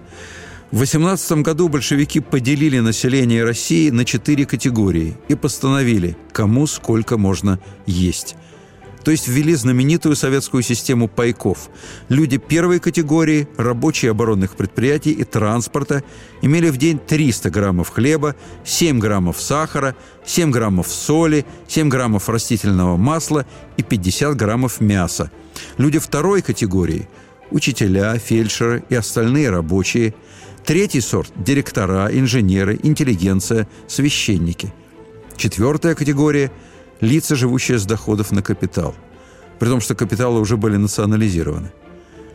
В 0.71 0.80
18 0.80 1.43
году 1.43 1.69
большевики 1.69 2.19
поделили 2.19 2.80
население 2.80 3.43
России 3.43 3.89
на 3.89 4.06
четыре 4.06 4.45
категории 4.45 5.15
и 5.28 5.36
постановили, 5.36 6.17
кому 6.32 6.67
сколько 6.67 7.17
можно 7.17 7.60
есть– 7.86 8.36
то 9.04 9.12
есть 9.12 9.28
ввели 9.28 9.54
знаменитую 9.54 10.15
советскую 10.15 10.63
систему 10.63 11.08
пайков. 11.08 11.69
Люди 12.10 12.38
первой 12.38 12.80
категории, 12.80 13.47
рабочие 13.58 14.12
оборонных 14.12 14.56
предприятий 14.56 15.12
и 15.12 15.23
транспорта, 15.23 16.04
имели 16.41 16.69
в 16.69 16.78
день 16.78 16.99
300 16.99 17.49
граммов 17.49 17.89
хлеба, 17.89 18.36
7 18.63 18.99
граммов 18.99 19.41
сахара, 19.41 19.95
7 20.26 20.52
граммов 20.52 20.88
соли, 20.88 21.45
7 21.67 21.89
граммов 21.89 22.30
растительного 22.30 22.95
масла 22.97 23.45
и 23.78 23.84
50 23.84 24.36
граммов 24.36 24.80
мяса. 24.80 25.32
Люди 25.78 25.99
второй 25.99 26.41
категории– 26.41 27.10
учителя, 27.52 28.17
фельдшеры 28.17 28.84
и 28.89 28.95
остальные 28.95 29.49
рабочие. 29.49 30.15
Третий 30.65 31.02
сорт– 31.02 31.32
директора, 31.36 32.08
инженеры, 32.12 32.80
интеллигенция, 32.82 33.67
священники. 33.88 34.73
Четвертая 35.36 35.93
категория– 35.93 36.52
лица, 37.02 37.36
живущие 37.36 37.78
с 37.78 37.86
доходов 37.86 38.32
на 38.32 38.41
капитал, 38.41 38.95
при 39.60 39.67
том, 39.67 39.82
что 39.82 39.93
капиталы 39.93 40.39
уже 40.39 40.56
были 40.56 40.78
национализированы. 40.78 41.73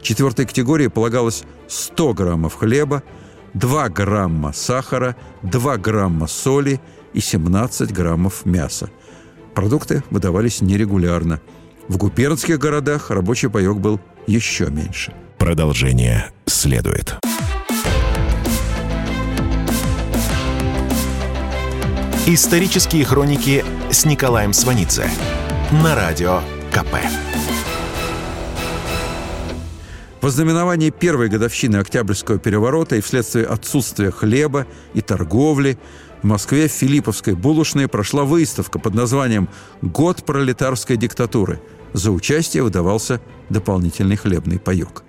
Четвертой 0.02 0.44
категории 0.44 0.88
полагалось 0.88 1.44
100 1.68 2.12
граммов 2.12 2.54
хлеба, 2.54 3.02
2 3.54 3.88
грамма 3.88 4.52
сахара, 4.52 5.16
2 5.42 5.78
грамма 5.78 6.26
соли 6.26 6.82
и 7.14 7.20
17 7.20 7.92
граммов 7.92 8.44
мяса. 8.44 8.90
Продукты 9.54 10.02
выдавались 10.10 10.60
нерегулярно. 10.60 11.40
В 11.88 11.96
губернских 11.96 12.58
городах 12.58 13.10
рабочий 13.10 13.48
паек 13.48 13.76
был 13.76 14.00
еще 14.26 14.66
меньше. 14.66 15.14
Продолжение 15.38 16.30
следует. 16.46 17.18
Исторические 22.30 23.06
хроники 23.06 23.64
с 23.90 24.04
Николаем 24.04 24.52
Сванидзе 24.52 25.08
на 25.82 25.94
радио 25.94 26.42
КП. 26.70 26.96
В 30.20 30.28
знаменовании 30.28 30.90
первой 30.90 31.30
годовщины 31.30 31.76
Октябрьского 31.76 32.38
переворота 32.38 32.96
и 32.96 33.00
вследствие 33.00 33.46
отсутствия 33.46 34.10
хлеба 34.10 34.66
и 34.92 35.00
торговли 35.00 35.78
в 36.20 36.26
Москве 36.26 36.68
в 36.68 36.72
Филипповской 36.72 37.32
булочной 37.32 37.88
прошла 37.88 38.24
выставка 38.24 38.78
под 38.78 38.92
названием 38.92 39.48
«Год 39.80 40.26
пролетарской 40.26 40.98
диктатуры». 40.98 41.62
За 41.94 42.10
участие 42.10 42.62
выдавался 42.62 43.22
дополнительный 43.48 44.16
хлебный 44.16 44.58
паек. 44.58 45.02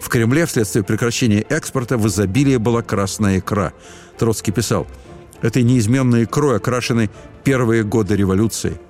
В 0.00 0.08
Кремле 0.08 0.46
вследствие 0.46 0.84
прекращения 0.84 1.40
экспорта 1.40 1.98
в 1.98 2.06
изобилии 2.06 2.58
была 2.58 2.82
красная 2.82 3.40
икра. 3.40 3.72
Троцкий 4.18 4.52
писал– 4.52 4.86
этой 5.44 5.62
неизменной 5.62 6.24
икрой 6.24 6.56
окрашены 6.56 7.10
первые 7.44 7.84
годы 7.84 8.16
революции. 8.16 8.80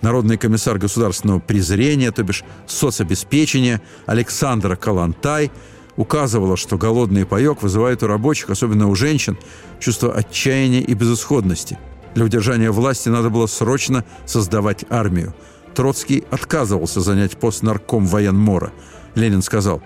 Народный 0.00 0.36
комиссар 0.36 0.76
государственного 0.76 1.38
презрения, 1.38 2.10
то 2.10 2.24
бишь 2.24 2.42
соцобеспечения 2.66 3.80
Александра 4.06 4.74
Калантай 4.74 5.52
указывала, 5.94 6.56
что 6.56 6.76
голодный 6.78 7.24
паек 7.24 7.62
вызывает 7.62 8.02
у 8.02 8.08
рабочих, 8.08 8.50
особенно 8.50 8.88
у 8.88 8.96
женщин, 8.96 9.38
чувство 9.78 10.12
отчаяния 10.12 10.80
и 10.80 10.94
безысходности. 10.94 11.78
Для 12.16 12.24
удержания 12.24 12.72
власти 12.72 13.08
надо 13.08 13.30
было 13.30 13.46
срочно 13.46 14.04
создавать 14.26 14.84
армию. 14.90 15.32
Троцкий 15.74 16.24
отказывался 16.32 17.00
занять 17.00 17.36
пост 17.36 17.62
нарком 17.62 18.06
военмора. 18.06 18.72
Ленин 19.14 19.42
сказал, 19.42 19.80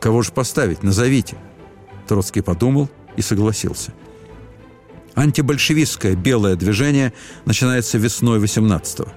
«Кого 0.00 0.22
же 0.22 0.32
поставить? 0.32 0.82
Назовите». 0.82 1.36
Троцкий 2.06 2.40
подумал 2.40 2.88
и 3.18 3.20
согласился– 3.20 3.92
Антибольшевистское 5.18 6.14
белое 6.14 6.54
движение 6.54 7.12
начинается 7.44 7.98
весной 7.98 8.38
18-го. 8.38 9.08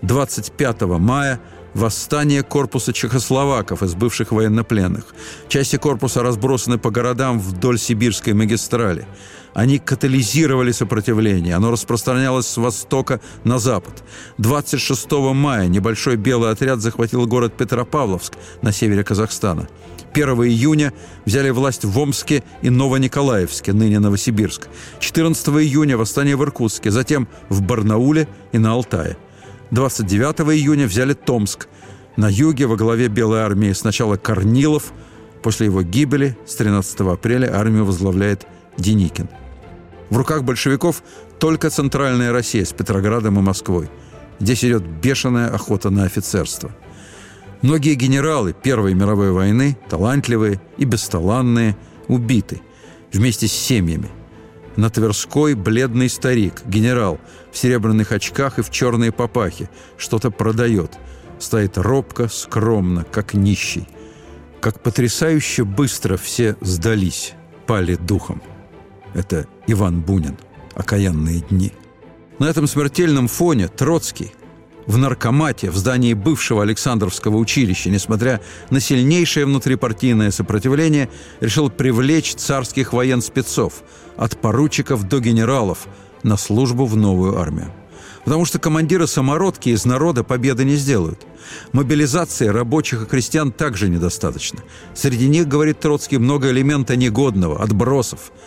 25 0.00 0.80
мая 0.98 1.40
восстание 1.74 2.42
корпуса 2.42 2.94
чехословаков 2.94 3.82
из 3.82 3.94
бывших 3.94 4.32
военнопленных. 4.32 5.14
Части 5.48 5.76
корпуса 5.76 6.22
разбросаны 6.22 6.78
по 6.78 6.90
городам 6.90 7.38
вдоль 7.38 7.78
сибирской 7.78 8.32
магистрали. 8.32 9.06
Они 9.52 9.78
катализировали 9.78 10.72
сопротивление. 10.72 11.54
Оно 11.54 11.70
распространялось 11.70 12.46
с 12.46 12.56
востока 12.56 13.20
на 13.44 13.58
запад. 13.58 14.02
26 14.38 15.12
мая 15.34 15.68
небольшой 15.68 16.16
белый 16.16 16.50
отряд 16.50 16.80
захватил 16.80 17.26
город 17.26 17.54
Петропавловск 17.58 18.32
на 18.62 18.72
севере 18.72 19.04
Казахстана. 19.04 19.68
1 20.14 20.28
июня 20.44 20.92
взяли 21.24 21.50
власть 21.50 21.84
в 21.84 21.98
Омске 21.98 22.42
и 22.60 22.70
Новониколаевске, 22.70 23.72
ныне 23.72 23.98
Новосибирск. 23.98 24.68
14 25.00 25.48
июня 25.48 25.96
восстание 25.96 26.36
в 26.36 26.42
Иркутске, 26.42 26.90
затем 26.90 27.28
в 27.48 27.62
Барнауле 27.62 28.28
и 28.52 28.58
на 28.58 28.72
Алтае. 28.72 29.16
29 29.70 30.40
июня 30.54 30.86
взяли 30.86 31.14
Томск. 31.14 31.68
На 32.16 32.28
юге 32.28 32.66
во 32.66 32.76
главе 32.76 33.08
Белой 33.08 33.40
армии 33.40 33.72
сначала 33.72 34.16
Корнилов, 34.16 34.92
после 35.42 35.66
его 35.66 35.82
гибели 35.82 36.36
с 36.46 36.56
13 36.56 37.00
апреля 37.00 37.54
армию 37.56 37.86
возглавляет 37.86 38.46
Деникин. 38.76 39.28
В 40.10 40.16
руках 40.18 40.44
большевиков 40.44 41.02
только 41.38 41.70
центральная 41.70 42.32
Россия 42.32 42.66
с 42.66 42.72
Петроградом 42.72 43.38
и 43.38 43.42
Москвой. 43.42 43.88
Здесь 44.40 44.62
идет 44.64 44.82
бешеная 44.82 45.48
охота 45.48 45.88
на 45.88 46.04
офицерство– 46.04 46.70
Многие 47.62 47.94
генералы 47.94 48.52
Первой 48.52 48.92
мировой 48.94 49.30
войны, 49.30 49.78
талантливые 49.88 50.60
и 50.78 50.84
бесталанные, 50.84 51.76
убиты. 52.08 52.60
вместе 53.12 53.46
с 53.46 53.52
семьями. 53.52 54.10
На 54.76 54.88
Тверской 54.90 55.54
бледный 55.54 56.08
старик, 56.08 56.62
генерал, 56.64 57.20
в 57.52 57.58
серебряных 57.58 58.10
очках 58.10 58.58
и 58.58 58.62
в 58.62 58.70
черной 58.70 59.12
папахе, 59.12 59.68
что-то 59.98 60.30
продает. 60.30 60.98
Стоит 61.38 61.76
робко, 61.76 62.28
скромно, 62.28 63.04
как 63.04 63.34
нищий. 63.34 63.86
Как 64.60 64.80
потрясающе 64.82 65.64
быстро 65.64 66.16
все 66.16 66.56
сдались, 66.62 67.34
пали 67.66 67.96
духом. 67.96 68.42
Это 69.14 69.46
Иван 69.66 70.00
Бунин. 70.00 70.38
Окаянные 70.74 71.40
дни. 71.40 71.72
На 72.38 72.46
этом 72.46 72.66
смертельном 72.66 73.28
фоне 73.28 73.68
Троцкий 73.68 74.32
в 74.86 74.98
наркомате 74.98 75.70
в 75.70 75.76
здании 75.76 76.14
бывшего 76.14 76.62
Александровского 76.62 77.36
училища, 77.36 77.90
несмотря 77.90 78.40
на 78.70 78.80
сильнейшее 78.80 79.46
внутрипартийное 79.46 80.30
сопротивление, 80.30 81.08
решил 81.40 81.70
привлечь 81.70 82.34
царских 82.34 82.92
военспецов 82.92 83.82
от 84.16 84.40
поручиков 84.40 85.08
до 85.08 85.20
генералов 85.20 85.86
на 86.22 86.36
службу 86.36 86.86
в 86.86 86.96
новую 86.96 87.38
армию. 87.38 87.72
Потому 88.24 88.44
что 88.44 88.60
командиры 88.60 89.08
самородки 89.08 89.70
из 89.70 89.84
народа 89.84 90.22
победы 90.22 90.64
не 90.64 90.76
сделают. 90.76 91.26
Мобилизации 91.72 92.46
рабочих 92.46 93.02
и 93.02 93.06
крестьян 93.06 93.50
также 93.50 93.88
недостаточно. 93.88 94.60
Среди 94.94 95.26
них, 95.26 95.48
говорит 95.48 95.80
Троцкий, 95.80 96.18
много 96.18 96.50
элемента 96.50 96.94
негодного, 96.94 97.62
отбросов– 97.62 98.30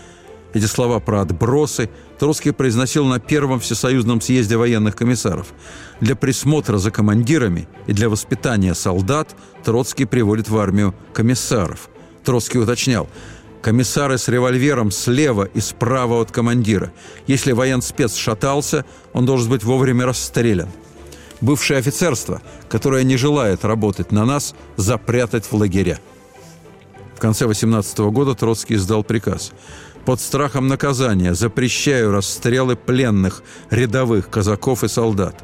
эти 0.56 0.66
слова 0.68 1.02
про 1.02 1.20
отбросы 1.20 1.90
Троцкий 2.18 2.52
произносил 2.52 3.06
на 3.06 3.20
Первом 3.20 3.60
Всесоюзном 3.60 4.22
съезде 4.22 4.56
военных 4.56 4.96
комиссаров. 4.96 5.48
Для 6.00 6.16
присмотра 6.16 6.78
за 6.78 6.92
командирами 6.92 7.68
и 7.88 7.94
для 7.94 8.08
воспитания 8.08 8.74
солдат 8.74 9.36
Троцкий 9.66 10.06
приводит 10.06 10.48
в 10.48 10.58
армию 10.58 10.96
комиссаров. 11.14 11.90
Троцкий 12.24 12.58
уточнял, 12.58 13.10
комиссары 13.62 14.18
с 14.18 14.30
револьвером 14.30 14.92
слева 14.92 15.44
и 15.44 15.60
справа 15.60 16.22
от 16.22 16.32
командира. 16.32 16.94
Если 17.28 17.52
военспец 17.52 18.16
шатался, 18.16 18.86
он 19.12 19.26
должен 19.26 19.50
быть 19.50 19.66
вовремя 19.66 20.06
расстрелян. 20.06 20.70
Бывшее 21.42 21.80
офицерство, 21.80 22.42
которое 22.70 23.04
не 23.04 23.18
желает 23.18 23.66
работать 23.66 24.14
на 24.14 24.24
нас, 24.24 24.56
запрятать 24.78 25.52
в 25.52 25.54
лагеря. 25.54 26.00
В 27.14 27.20
конце 27.20 27.46
18 27.46 27.98
года 28.00 28.36
Троцкий 28.36 28.76
издал 28.76 29.04
приказ– 29.04 29.52
под 30.06 30.22
страхом 30.22 30.68
наказания 30.68 31.34
запрещаю 31.34 32.12
расстрелы 32.12 32.76
пленных, 32.76 33.44
рядовых 33.72 34.30
казаков 34.30 34.84
и 34.84 34.88
солдат. 34.88 35.44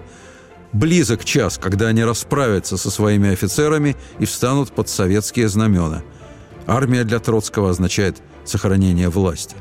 Близок 0.71 1.26
час, 1.26 1.58
когда 1.58 1.88
они 1.88 2.04
расправятся 2.04 2.78
со 2.78 2.91
своими 2.91 3.32
офицерами 3.32 3.97
и 4.19 4.26
встанут 4.26 4.71
под 4.71 4.88
советские 4.88 5.50
знамена. 5.50 6.04
Армия 6.67 7.04
для 7.04 7.19
Троцкого 7.19 7.71
означает 7.71 8.21
сохранение 8.45 9.10
власти. 9.10 9.56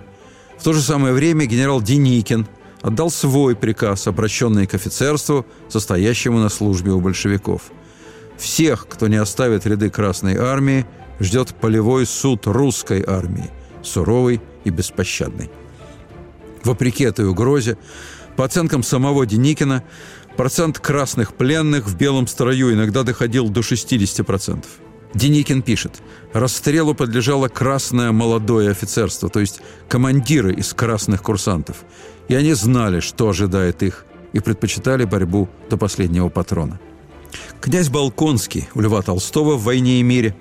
В 0.58 0.62
то 0.62 0.72
же 0.72 0.82
самое 0.82 1.14
время 1.14 1.46
генерал 1.46 1.80
Деникин 1.80 2.46
отдал 2.82 3.10
свой 3.10 3.56
приказ, 3.56 4.06
обращенный 4.06 4.66
к 4.66 4.74
офицерству, 4.74 5.46
состоящему 5.68 6.38
на 6.38 6.50
службе 6.50 6.92
у 6.92 7.00
большевиков. 7.00 7.62
Всех, 8.36 8.86
кто 8.86 9.08
не 9.08 9.16
оставит 9.16 9.66
ряды 9.66 9.90
Красной 9.90 10.36
Армии, 10.36 10.86
ждет 11.18 11.54
полевой 11.54 12.06
суд 12.06 12.46
русской 12.46 13.04
армии, 13.06 13.50
суровый 13.82 14.40
и 14.64 14.70
беспощадный. 14.70 15.50
Вопреки 16.64 17.04
этой 17.04 17.26
угрозе, 17.26 17.78
по 18.36 18.44
оценкам 18.44 18.82
самого 18.82 19.26
Деникина, 19.26 19.82
процент 20.36 20.78
красных 20.78 21.34
пленных 21.34 21.86
в 21.86 21.96
белом 21.96 22.26
строю 22.26 22.72
иногда 22.72 23.02
доходил 23.02 23.48
до 23.48 23.60
60%. 23.60 24.64
Деникин 25.12 25.62
пишет, 25.62 26.00
расстрелу 26.32 26.94
подлежало 26.94 27.48
красное 27.48 28.12
молодое 28.12 28.70
офицерство, 28.70 29.28
то 29.28 29.40
есть 29.40 29.60
командиры 29.88 30.54
из 30.54 30.72
красных 30.72 31.22
курсантов. 31.22 31.78
И 32.28 32.34
они 32.34 32.52
знали, 32.52 33.00
что 33.00 33.28
ожидает 33.28 33.82
их, 33.82 34.06
и 34.32 34.38
предпочитали 34.38 35.04
борьбу 35.04 35.48
до 35.68 35.76
последнего 35.76 36.28
патрона. 36.28 36.78
Князь 37.60 37.88
Балконский 37.88 38.68
у 38.74 38.80
Льва 38.80 39.02
Толстого 39.02 39.56
в 39.56 39.64
«Войне 39.64 39.98
и 39.98 40.04
мире» 40.04 40.36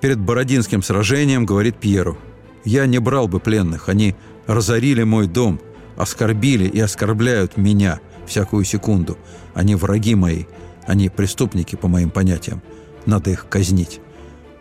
перед 0.00 0.20
Бородинским 0.20 0.82
сражением 0.82 1.44
говорит 1.44 1.76
Пьеру– 1.76 2.16
я 2.64 2.86
не 2.86 2.98
брал 2.98 3.28
бы 3.28 3.40
пленных. 3.40 3.88
Они 3.88 4.14
разорили 4.46 5.02
мой 5.02 5.26
дом, 5.26 5.60
оскорбили 5.96 6.66
и 6.66 6.80
оскорбляют 6.80 7.56
меня 7.56 8.00
всякую 8.26 8.64
секунду. 8.64 9.18
Они 9.54 9.74
враги 9.74 10.14
мои. 10.14 10.44
Они 10.86 11.08
преступники, 11.08 11.76
по 11.76 11.88
моим 11.88 12.10
понятиям. 12.10 12.62
Надо 13.06 13.30
их 13.30 13.46
казнить». 13.48 14.00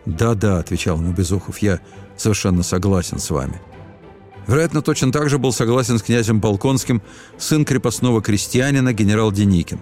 «Да-да»,— 0.05 0.57
отвечал 0.59 0.97
ему 0.97 1.13
Безухов,— 1.13 1.57
«я 1.59 1.79
совершенно 2.17 2.61
согласен 2.61 3.19
с 3.19 3.29
вами». 3.29 3.61
Вероятно, 4.47 4.81
точно 4.81 5.13
так 5.13 5.29
же 5.29 5.37
был 5.37 5.53
согласен 5.53 5.97
с 5.97 6.03
князем 6.03 6.41
Балконским 6.41 7.01
сын 7.37 7.63
крепостного 7.63 8.21
крестьянина 8.21 8.91
генерал 8.91 9.31
Деникин. 9.31 9.79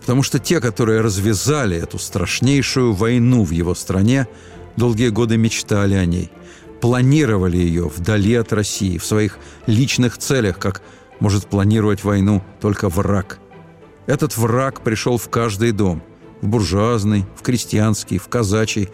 Потому 0.00 0.22
что 0.22 0.38
те, 0.38 0.60
которые 0.60 1.00
развязали 1.00 1.76
эту 1.76 1.98
страшнейшую 1.98 2.92
войну 2.92 3.42
в 3.42 3.50
его 3.50 3.74
стране, 3.74 4.28
долгие 4.76 5.08
годы 5.08 5.36
мечтали 5.36 5.94
о 5.94 6.04
ней– 6.04 6.30
планировали 6.82 7.58
ее 7.58 7.86
вдали 7.86 8.34
от 8.34 8.52
России, 8.52 8.98
в 8.98 9.06
своих 9.06 9.38
личных 9.66 10.18
целях, 10.18 10.58
как 10.58 10.82
может 11.20 11.46
планировать 11.46 12.02
войну 12.02 12.42
только 12.60 12.88
враг. 12.88 13.38
Этот 14.06 14.36
враг 14.36 14.80
пришел 14.80 15.16
в 15.16 15.28
каждый 15.28 15.70
дом. 15.70 16.02
В 16.40 16.48
буржуазный, 16.48 17.24
в 17.36 17.42
крестьянский, 17.42 18.18
в 18.18 18.26
казачий, 18.26 18.88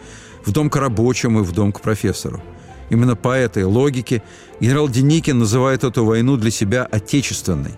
в 0.45 0.51
дом 0.51 0.69
к 0.69 0.75
рабочему 0.75 1.39
и 1.39 1.43
в 1.43 1.51
дом 1.51 1.71
к 1.71 1.81
профессору. 1.81 2.43
Именно 2.91 3.15
по 3.15 3.35
этой 3.35 3.63
логике 3.63 4.21
генерал 4.59 4.87
Деникин 4.87 5.39
называет 5.39 5.83
эту 5.83 6.05
войну 6.05 6.37
для 6.37 6.51
себя 6.51 6.85
отечественной. 6.85 7.73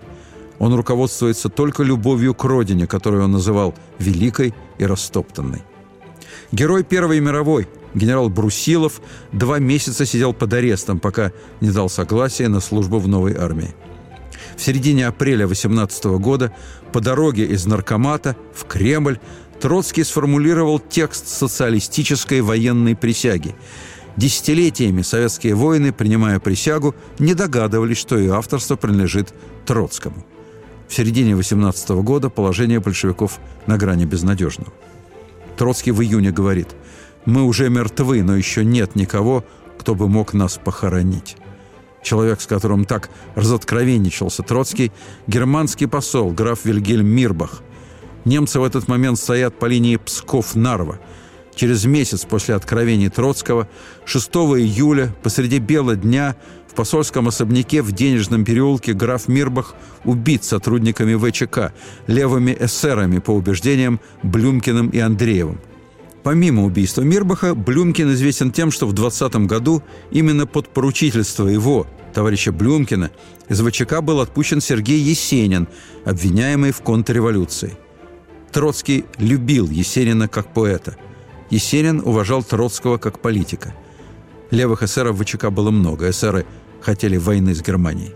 Он 0.58 0.74
руководствуется 0.74 1.48
только 1.48 1.82
любовью 1.82 2.34
к 2.34 2.44
родине, 2.44 2.86
которую 2.86 3.24
он 3.24 3.32
называл 3.32 3.74
«великой 3.98 4.54
и 4.76 4.84
растоптанной». 4.84 5.62
Герой 6.52 6.84
Первой 6.84 7.20
мировой– 7.20 7.66
Генерал 7.94 8.30
Брусилов 8.30 9.00
два 9.32 9.58
месяца 9.58 10.06
сидел 10.06 10.32
под 10.32 10.52
арестом, 10.52 10.98
пока 10.98 11.32
не 11.60 11.70
дал 11.70 11.88
согласия 11.88 12.48
на 12.48 12.60
службу 12.60 12.98
в 12.98 13.08
новой 13.08 13.34
армии. 13.34 13.74
В 14.56 14.62
середине 14.62 15.06
апреля 15.06 15.46
18 15.46 16.04
года 16.18 16.52
по 16.92 17.00
дороге 17.00 17.44
из 17.46 17.66
Наркомата 17.66 18.36
в 18.54 18.64
Кремль 18.64 19.18
Троцкий 19.60 20.04
сформулировал 20.04 20.78
текст 20.78 21.28
социалистической 21.28 22.40
военной 22.40 22.96
присяги. 22.96 23.54
Десятилетиями 24.16 25.02
советские 25.02 25.54
воины, 25.54 25.92
принимая 25.92 26.38
присягу, 26.38 26.94
не 27.18 27.34
догадывались, 27.34 27.96
что 27.96 28.18
и 28.18 28.28
авторство 28.28 28.76
принадлежит 28.76 29.32
Троцкому. 29.64 30.24
В 30.88 30.94
середине 30.94 31.36
18 31.36 31.90
года 32.02 32.28
положение 32.28 32.80
большевиков 32.80 33.38
на 33.66 33.78
грани 33.78 34.04
безнадежного. 34.04 34.72
Троцкий 35.56 35.92
в 35.92 36.02
июне 36.02 36.30
говорит– 36.30 36.68
мы 37.24 37.44
уже 37.44 37.68
мертвы, 37.70 38.22
но 38.22 38.36
еще 38.36 38.64
нет 38.64 38.96
никого, 38.96 39.44
кто 39.78 39.94
бы 39.94 40.08
мог 40.08 40.32
нас 40.32 40.60
похоронить. 40.62 41.36
Человек, 42.02 42.40
с 42.40 42.46
которым 42.46 42.84
так 42.84 43.10
разоткровенничался 43.36 44.42
Троцкий, 44.42 44.90
германский 45.26 45.86
посол, 45.86 46.32
граф 46.32 46.64
Вильгельм 46.64 47.06
Мирбах. 47.06 47.62
Немцы 48.24 48.58
в 48.58 48.64
этот 48.64 48.88
момент 48.88 49.18
стоят 49.18 49.58
по 49.58 49.66
линии 49.66 49.96
Псков-Нарва. 49.96 50.98
Через 51.54 51.84
месяц 51.84 52.24
после 52.24 52.54
откровений 52.54 53.08
Троцкого, 53.08 53.68
6 54.04 54.30
июля, 54.30 55.14
посреди 55.22 55.58
бела 55.58 55.96
дня, 55.96 56.34
в 56.68 56.74
посольском 56.74 57.28
особняке 57.28 57.82
в 57.82 57.92
Денежном 57.92 58.44
переулке 58.44 58.94
граф 58.94 59.28
Мирбах 59.28 59.74
убит 60.04 60.42
сотрудниками 60.42 61.14
ВЧК, 61.14 61.74
левыми 62.06 62.56
эсерами, 62.58 63.18
по 63.18 63.32
убеждениям 63.32 64.00
Блюмкиным 64.22 64.88
и 64.88 64.98
Андреевым– 64.98 65.60
Помимо 66.22 66.64
убийства 66.64 67.02
Мирбаха, 67.02 67.54
Блюмкин 67.54 68.12
известен 68.12 68.52
тем, 68.52 68.70
что 68.70 68.86
в 68.86 68.92
20 68.92 69.34
году 69.46 69.82
именно 70.10 70.46
под 70.46 70.68
поручительство 70.68 71.48
его, 71.48 71.86
товарища 72.14 72.52
Блюмкина, 72.52 73.10
из 73.48 73.60
ВЧК 73.60 74.00
был 74.00 74.20
отпущен 74.20 74.60
Сергей 74.60 75.00
Есенин, 75.00 75.66
обвиняемый 76.04 76.70
в 76.70 76.80
контрреволюции. 76.80 77.76
Троцкий 78.52 79.04
любил 79.18 79.68
Есенина 79.68 80.28
как 80.28 80.52
поэта. 80.52 80.96
Есенин 81.50 82.00
уважал 82.04 82.44
Троцкого 82.44 82.98
как 82.98 83.18
политика. 83.20 83.74
Левых 84.50 84.82
эсеров 84.82 85.16
в 85.16 85.24
ВЧК 85.24 85.50
было 85.50 85.70
много. 85.70 86.08
Эсеры 86.10 86.46
хотели 86.80 87.16
войны 87.16 87.54
с 87.54 87.62
Германией. 87.62 88.14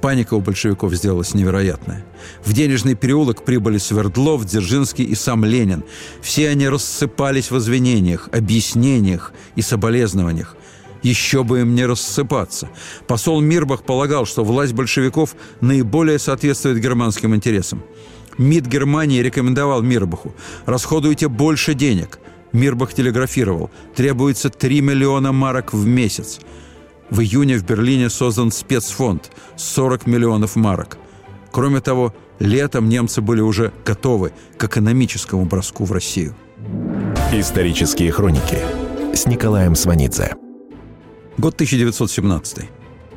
Паника 0.00 0.34
у 0.34 0.40
большевиков 0.40 0.94
сделалась 0.94 1.34
невероятная. 1.34 2.04
В 2.44 2.52
денежный 2.52 2.94
переулок 2.94 3.44
прибыли 3.44 3.78
Свердлов, 3.78 4.44
Дзержинский 4.44 5.04
и 5.04 5.14
сам 5.14 5.44
Ленин. 5.44 5.82
Все 6.22 6.48
они 6.50 6.68
рассыпались 6.68 7.50
в 7.50 7.58
извинениях, 7.58 8.28
объяснениях 8.32 9.32
и 9.56 9.62
соболезнованиях. 9.62 10.56
Еще 11.02 11.44
бы 11.44 11.60
им 11.60 11.74
не 11.74 11.84
рассыпаться. 11.86 12.68
Посол 13.06 13.40
Мирбах 13.40 13.82
полагал, 13.82 14.26
что 14.26 14.44
власть 14.44 14.72
большевиков 14.72 15.34
наиболее 15.60 16.18
соответствует 16.18 16.80
германским 16.80 17.34
интересам. 17.34 17.82
МИД 18.36 18.66
Германии 18.66 19.20
рекомендовал 19.20 19.82
Мирбаху 19.82 20.34
«Расходуйте 20.66 21.28
больше 21.28 21.74
денег». 21.74 22.20
Мирбах 22.52 22.94
телеграфировал 22.94 23.70
«Требуется 23.96 24.48
3 24.48 24.80
миллиона 24.80 25.32
марок 25.32 25.72
в 25.72 25.86
месяц». 25.86 26.40
В 27.10 27.20
июне 27.20 27.56
в 27.56 27.64
Берлине 27.64 28.10
создан 28.10 28.50
спецфонд– 28.50 29.30
40 29.56 30.06
миллионов 30.06 30.56
марок. 30.56 30.98
Кроме 31.50 31.80
того, 31.80 32.14
летом 32.38 32.88
немцы 32.88 33.22
были 33.22 33.40
уже 33.40 33.72
готовы 33.84 34.32
к 34.58 34.64
экономическому 34.64 35.46
броску 35.46 35.84
в 35.84 35.92
Россию. 35.92 36.34
Исторические 37.32 38.12
хроники 38.12 38.58
с 39.14 39.26
Николаем 39.26 39.74
Сванидзе. 39.74 40.34
Год 41.38 41.54
1917. 41.54 42.68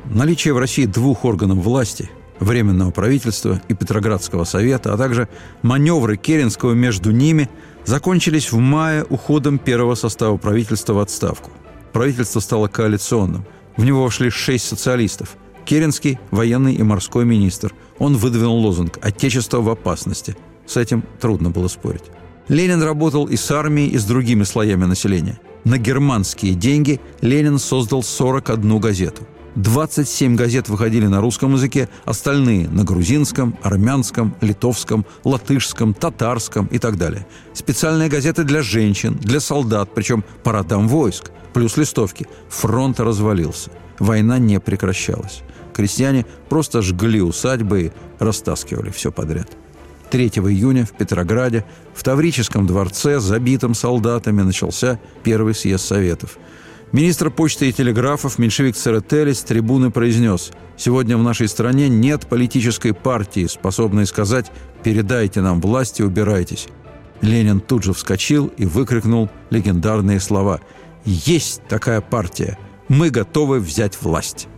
Наличие 0.06 0.54
в 0.54 0.58
России 0.58 0.86
двух 0.86 1.24
органов 1.24 1.58
власти– 1.58 2.10
Временного 2.42 2.90
правительства 2.90 3.62
и 3.68 3.74
Петроградского 3.74 4.42
совета, 4.42 4.92
а 4.92 4.96
также 4.96 5.28
маневры 5.62 6.16
Керенского 6.16 6.72
между 6.72 7.12
ними 7.12 7.48
закончились 7.84 8.50
в 8.50 8.58
мае 8.58 9.04
уходом 9.08 9.58
первого 9.58 9.94
состава 9.94 10.36
правительства 10.38 10.94
в 10.94 10.98
отставку. 10.98 11.52
Правительство 11.92 12.40
стало 12.40 12.66
коалиционным. 12.66 13.44
В 13.76 13.84
него 13.84 14.02
вошли 14.02 14.30
шесть 14.30 14.66
социалистов. 14.66 15.36
Керенский– 15.64 16.18
военный 16.30 16.74
и 16.74 16.82
морской 16.82 17.24
министр. 17.24 17.72
Он 17.98 18.16
выдвинул 18.16 18.58
лозунг 18.58 18.98
«Отечество 19.00 19.60
в 19.60 19.68
опасности». 19.68 20.36
С 20.66 20.76
этим 20.76 21.04
трудно 21.20 21.50
было 21.50 21.68
спорить. 21.68 22.04
Ленин 22.48 22.82
работал 22.82 23.26
и 23.26 23.36
с 23.36 23.50
армией, 23.50 23.88
и 23.88 23.98
с 23.98 24.04
другими 24.04 24.42
слоями 24.44 24.84
населения. 24.84 25.38
На 25.64 25.78
германские 25.78 26.54
деньги 26.54 27.00
Ленин 27.20 27.58
создал 27.58 28.02
41 28.02 28.78
газету. 28.78 29.22
27 29.54 30.34
газет 30.34 30.70
выходили 30.70 31.06
на 31.06 31.20
русском 31.20 31.52
языке, 31.52 31.88
остальные– 32.06 32.68
на 32.70 32.84
грузинском, 32.84 33.58
армянском, 33.62 34.34
литовском, 34.40 35.04
латышском, 35.24 35.92
татарском 35.92 36.66
и 36.66 36.78
так 36.78 36.96
далее. 36.96 37.26
Специальные 37.52 38.08
газеты 38.08 38.44
для 38.44 38.62
женщин, 38.62 39.18
для 39.20 39.40
солдат, 39.40 39.90
причем 39.94 40.24
по 40.42 40.52
войск, 40.62 41.30
плюс 41.52 41.76
листовки. 41.76 42.26
Фронт 42.48 42.98
развалился. 42.98 43.70
Война 43.98 44.38
не 44.38 44.58
прекращалась. 44.58 45.42
Крестьяне 45.74 46.24
просто 46.48 46.80
жгли 46.80 47.20
усадьбы 47.20 47.82
и 47.82 47.92
растаскивали 48.18 48.90
все 48.90 49.12
подряд. 49.12 49.50
3 50.10 50.28
июня 50.28 50.86
в 50.86 50.92
Петрограде 50.92 51.64
в 51.94 52.02
Таврическом 52.02 52.66
дворце, 52.66 53.20
забитом 53.20 53.74
солдатами, 53.74 54.42
начался 54.42 54.98
первый 55.22 55.54
съезд 55.54 55.84
Советов– 55.84 56.38
Министр 56.92 57.30
почты 57.30 57.70
и 57.70 57.72
телеграфов 57.72 58.38
меньшевик 58.38 58.76
Церетели 58.76 59.32
с 59.32 59.40
трибуны 59.40 59.90
произнес 59.90 60.52
«Сегодня 60.76 61.16
в 61.16 61.22
нашей 61.22 61.48
стране 61.48 61.88
нет 61.88 62.26
политической 62.26 62.92
партии, 62.92 63.46
способной 63.46 64.04
сказать 64.04 64.52
«передайте 64.82 65.40
нам 65.40 65.62
власть 65.62 66.00
и 66.00 66.02
убирайтесь». 66.02 66.68
Ленин 67.22 67.60
тут 67.60 67.82
же 67.82 67.94
вскочил 67.94 68.48
и 68.58 68.66
выкрикнул 68.66 69.30
легендарные 69.48 70.20
слова 70.20 70.60
«Есть 71.06 71.62
такая 71.66 72.02
партия! 72.02 72.58
Мы 72.88 73.08
готовы 73.08 73.58
взять 73.58 73.96
власть!» 74.02 74.48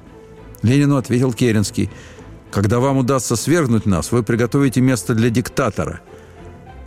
Ленину 0.63 0.97
ответил 0.97 1.33
Керенский 1.33 1.89
«Когда 2.51 2.81
вам 2.81 2.97
удастся 2.97 3.37
свергнуть 3.37 3.87
нас, 3.87 4.11
вы 4.11 4.25
приготовите 4.25 4.81
место 4.81 5.15
для 5.15 5.31
диктатора». 5.31 6.01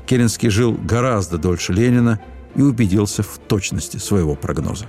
Керенский 0.08 0.50
жил 0.50 0.74
гораздо 0.74 1.38
дольше 1.38 1.72
Ленина 1.72 2.20
и 2.56 2.62
убедился 2.62 3.24
в 3.24 3.38
точности 3.48 3.98
своего 3.98 4.36
прогноза. 4.36 4.86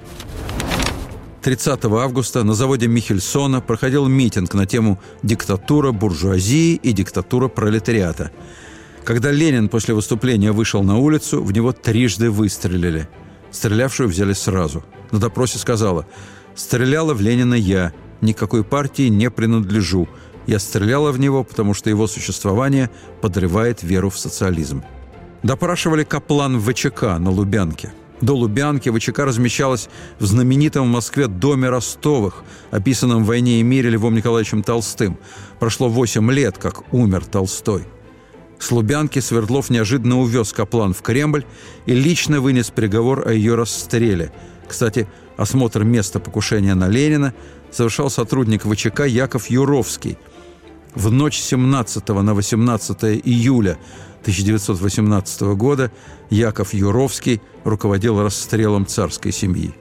30 1.42 1.84
августа 1.84 2.44
на 2.44 2.54
заводе 2.54 2.88
Михельсона 2.88 3.60
проходил 3.60 4.06
митинг 4.06 4.54
на 4.54 4.66
тему 4.66 5.00
«Диктатура 5.22 5.92
буржуазии 5.92 6.74
и 6.74 6.92
диктатура 6.92 7.48
пролетариата». 7.48 8.32
Когда 9.04 9.30
Ленин 9.30 9.70
после 9.70 9.94
выступления 9.94 10.52
вышел 10.52 10.82
на 10.82 10.98
улицу, 10.98 11.42
в 11.42 11.52
него 11.52 11.72
трижды 11.72 12.30
выстрелили. 12.30 13.08
Стрелявшую 13.50 14.08
взяли 14.10 14.34
сразу. 14.34 14.84
На 15.10 15.18
допросе 15.18 15.58
сказала 15.58 16.06
«Стреляла 16.54 17.14
в 17.14 17.20
Ленина 17.22 17.54
я, 17.54 17.94
никакой 18.20 18.64
партии 18.64 19.08
не 19.08 19.30
принадлежу. 19.30 20.08
Я 20.46 20.58
стреляла 20.58 21.12
в 21.12 21.18
него, 21.18 21.44
потому 21.44 21.72
что 21.72 21.88
его 21.88 22.06
существование 22.06 22.90
подрывает 23.22 23.82
веру 23.82 24.10
в 24.10 24.18
социализм». 24.18 24.82
Допрашивали 25.42 26.04
Каплан 26.04 26.58
в 26.58 26.72
ВЧК 26.72 27.18
на 27.18 27.30
Лубянке– 27.30 27.92
до 28.20 28.34
Лубянки 28.34 28.90
ВЧК 28.90 29.20
размещалась 29.20 29.88
в 30.18 30.26
знаменитом 30.26 30.88
в 30.88 30.90
Москве 30.90 31.28
доме 31.28 31.68
Ростовых, 31.68 32.42
описанном 32.70 33.22
в 33.22 33.26
«Войне 33.26 33.60
и 33.60 33.62
мире» 33.62 33.90
Львом 33.90 34.14
Николаевичем 34.14 34.62
Толстым. 34.62 35.18
Прошло 35.60 35.88
8 35.88 36.30
лет, 36.32 36.58
как 36.58 36.92
умер 36.92 37.24
Толстой. 37.26 37.84
С 38.58 38.72
Лубянки 38.72 39.20
Свердлов 39.20 39.70
неожиданно 39.70 40.18
увез 40.18 40.52
Каплан 40.52 40.94
в 40.94 41.02
Кремль 41.02 41.44
и 41.86 41.94
лично 41.94 42.40
вынес 42.40 42.70
приговор 42.70 43.28
о 43.28 43.32
ее 43.32 43.54
расстреле. 43.54 44.32
Кстати, 44.66 45.06
осмотр 45.36 45.84
места 45.84 46.18
покушения 46.18 46.74
на 46.74 46.88
Ленина 46.88 47.34
совершал 47.70 48.10
сотрудник 48.10 48.64
ВЧК 48.64 49.06
Яков 49.06 49.48
Юровский. 49.48 50.18
В 50.98 51.12
ночь 51.12 51.38
17 51.38 52.08
на 52.08 52.34
18 52.34 53.04
июля 53.24 53.78
1918 54.22 55.42
года 55.54 55.92
Яков 56.28 56.74
Юровский 56.74 57.40
руководил 57.62 58.20
расстрелом 58.20 58.84
царской 58.84 59.30
семьи. 59.30 59.72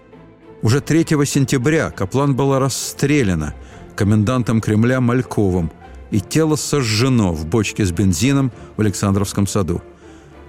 Уже 0.61 0.79
3 0.79 1.05
сентября 1.25 1.89
Каплан 1.89 2.35
была 2.35 2.59
расстреляна 2.59 3.55
комендантом 3.95 4.61
Кремля 4.61 5.01
Мальковым, 5.01 5.71
и 6.11 6.19
тело 6.19 6.55
сожжено 6.55 7.33
в 7.33 7.47
бочке 7.47 7.83
с 7.83 7.91
бензином 7.91 8.51
в 8.77 8.81
Александровском 8.81 9.47
саду. 9.47 9.81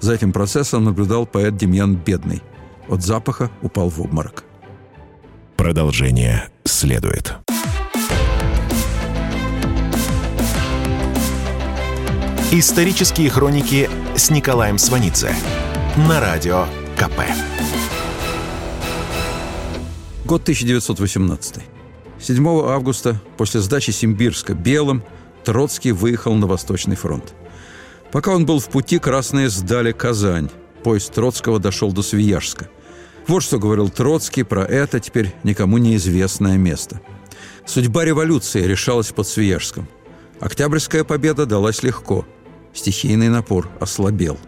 За 0.01 0.13
этим 0.13 0.35
процессом 0.35 0.85
наблюдал 0.85 1.25
поэт 1.25 1.57
Демьян 1.57 1.97
Бедный. 1.97 2.43
От 2.89 3.03
запаха 3.03 3.51
упал 3.63 3.89
в 3.89 4.03
обморок. 4.03 4.45
Продолжение 5.57 6.51
следует. 6.65 7.39
Исторические 12.51 13.29
хроники 13.29 13.91
с 14.17 14.31
Николаем 14.31 14.79
Сванидзе 14.79 15.35
на 16.09 16.19
радио 16.19 16.65
КП. 16.97 17.21
Год 20.25 20.41
1918. 20.41 21.57
7 22.19 22.49
августа, 22.49 23.21
после 23.37 23.61
сдачи 23.61 23.91
Симбирска 23.91 24.55
белым, 24.55 25.03
Троцкий 25.45 25.93
выехал 25.93 26.33
на 26.37 26.47
Восточный 26.47 26.97
фронт. 26.97 27.35
Пока 28.13 28.31
он 28.35 28.47
был 28.47 28.61
в 28.61 28.71
пути, 28.71 28.99
красные 28.99 29.51
сдали 29.51 29.93
Казань. 29.93 30.49
Поезд 30.83 31.13
Троцкого 31.13 31.59
дошел 31.59 31.93
до 31.93 32.01
Свияжска. 32.01 32.71
Вот 33.27 33.43
что 33.43 33.59
говорил 33.59 33.91
Троцкий 33.91 34.43
про 34.43 34.65
это 34.65 35.01
теперь 35.01 35.35
никому 35.43 35.77
неизвестное 35.77 36.57
место. 36.57 37.03
Судьба 37.67 38.07
революции 38.07 38.63
решалась 38.63 39.13
под 39.13 39.29
Свияжском. 39.29 39.87
Октябрьская 40.41 41.05
победа 41.05 41.45
далась 41.45 41.83
легко– 41.83 42.25
стихийный 42.73 43.29
напор 43.29 43.69
ослабел. 43.81 44.39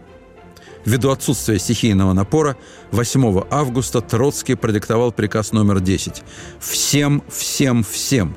Ввиду 0.85 1.11
отсутствия 1.11 1.59
стихийного 1.59 2.13
напора 2.13 2.57
8 2.93 3.43
августа 3.51 4.01
Троцкий 4.01 4.55
продиктовал 4.55 5.13
приказ 5.13 5.53
номер 5.53 5.81
10 5.81 6.23
«Всем, 6.59 7.23
всем, 7.29 7.85
всем». 7.85 8.35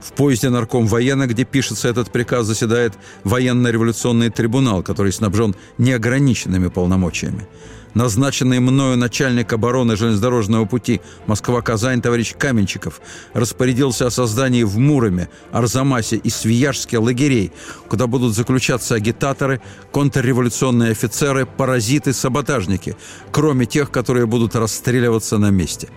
В 0.00 0.12
поезде 0.12 0.50
нарком 0.50 0.86
военно, 0.86 1.26
где 1.26 1.44
пишется 1.44 1.88
этот 1.88 2.10
приказ, 2.10 2.46
заседает 2.46 2.92
военно-революционный 3.24 4.30
трибунал, 4.30 4.82
который 4.82 5.12
снабжен 5.12 5.54
неограниченными 5.78 6.68
полномочиями 6.68 7.46
назначенный 7.94 8.60
мною 8.60 8.96
начальник 8.96 9.52
обороны 9.52 9.96
железнодорожного 9.96 10.66
пути 10.66 11.00
Москва-Казань 11.26 12.02
товарищ 12.02 12.34
Каменчиков 12.36 13.00
распорядился 13.32 14.06
о 14.06 14.10
создании 14.10 14.62
в 14.64 14.78
Муроме, 14.78 15.28
Арзамасе 15.52 16.16
и 16.16 16.28
Свияжске 16.28 16.98
лагерей, 16.98 17.52
куда 17.88 18.06
будут 18.06 18.34
заключаться 18.34 18.94
агитаторы, 18.94 19.60
контрреволюционные 19.92 20.92
офицеры, 20.92 21.46
паразиты, 21.46 22.12
саботажники, 22.12 22.96
кроме 23.30 23.66
тех, 23.66 23.90
которые 23.90 24.26
будут 24.26 24.56
расстреливаться 24.56 25.38
на 25.38 25.50
месте. 25.50 25.88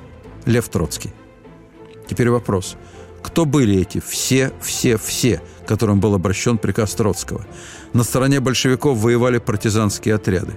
Лев 0.45 0.69
Троцкий. 0.69 1.12
Теперь 2.07 2.29
вопрос. 2.29 2.77
Кто 3.21 3.45
были 3.45 3.81
эти 3.81 3.99
все, 3.99 4.53
все, 4.62 4.97
все, 4.97 5.41
которым 5.65 5.99
был 5.99 6.15
обращен 6.15 6.57
приказ 6.57 6.93
Троцкого? 6.93 7.45
На 7.93 8.04
стороне 8.04 8.39
большевиков 8.39 8.97
воевали 8.97 9.38
партизанские 9.38 10.15
отряды. 10.15 10.54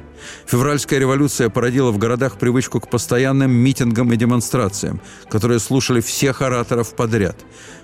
Февральская 0.47 0.99
революция 0.99 1.49
породила 1.49 1.91
в 1.91 1.99
городах 1.99 2.39
привычку 2.39 2.81
к 2.81 2.91
постоянным 2.91 3.51
митингам 3.53 4.13
и 4.13 4.17
демонстрациям, 4.17 5.01
которые 5.29 5.61
слушали 5.61 6.01
всех 6.01 6.43
ораторов 6.43 6.95
подряд. 6.95 7.37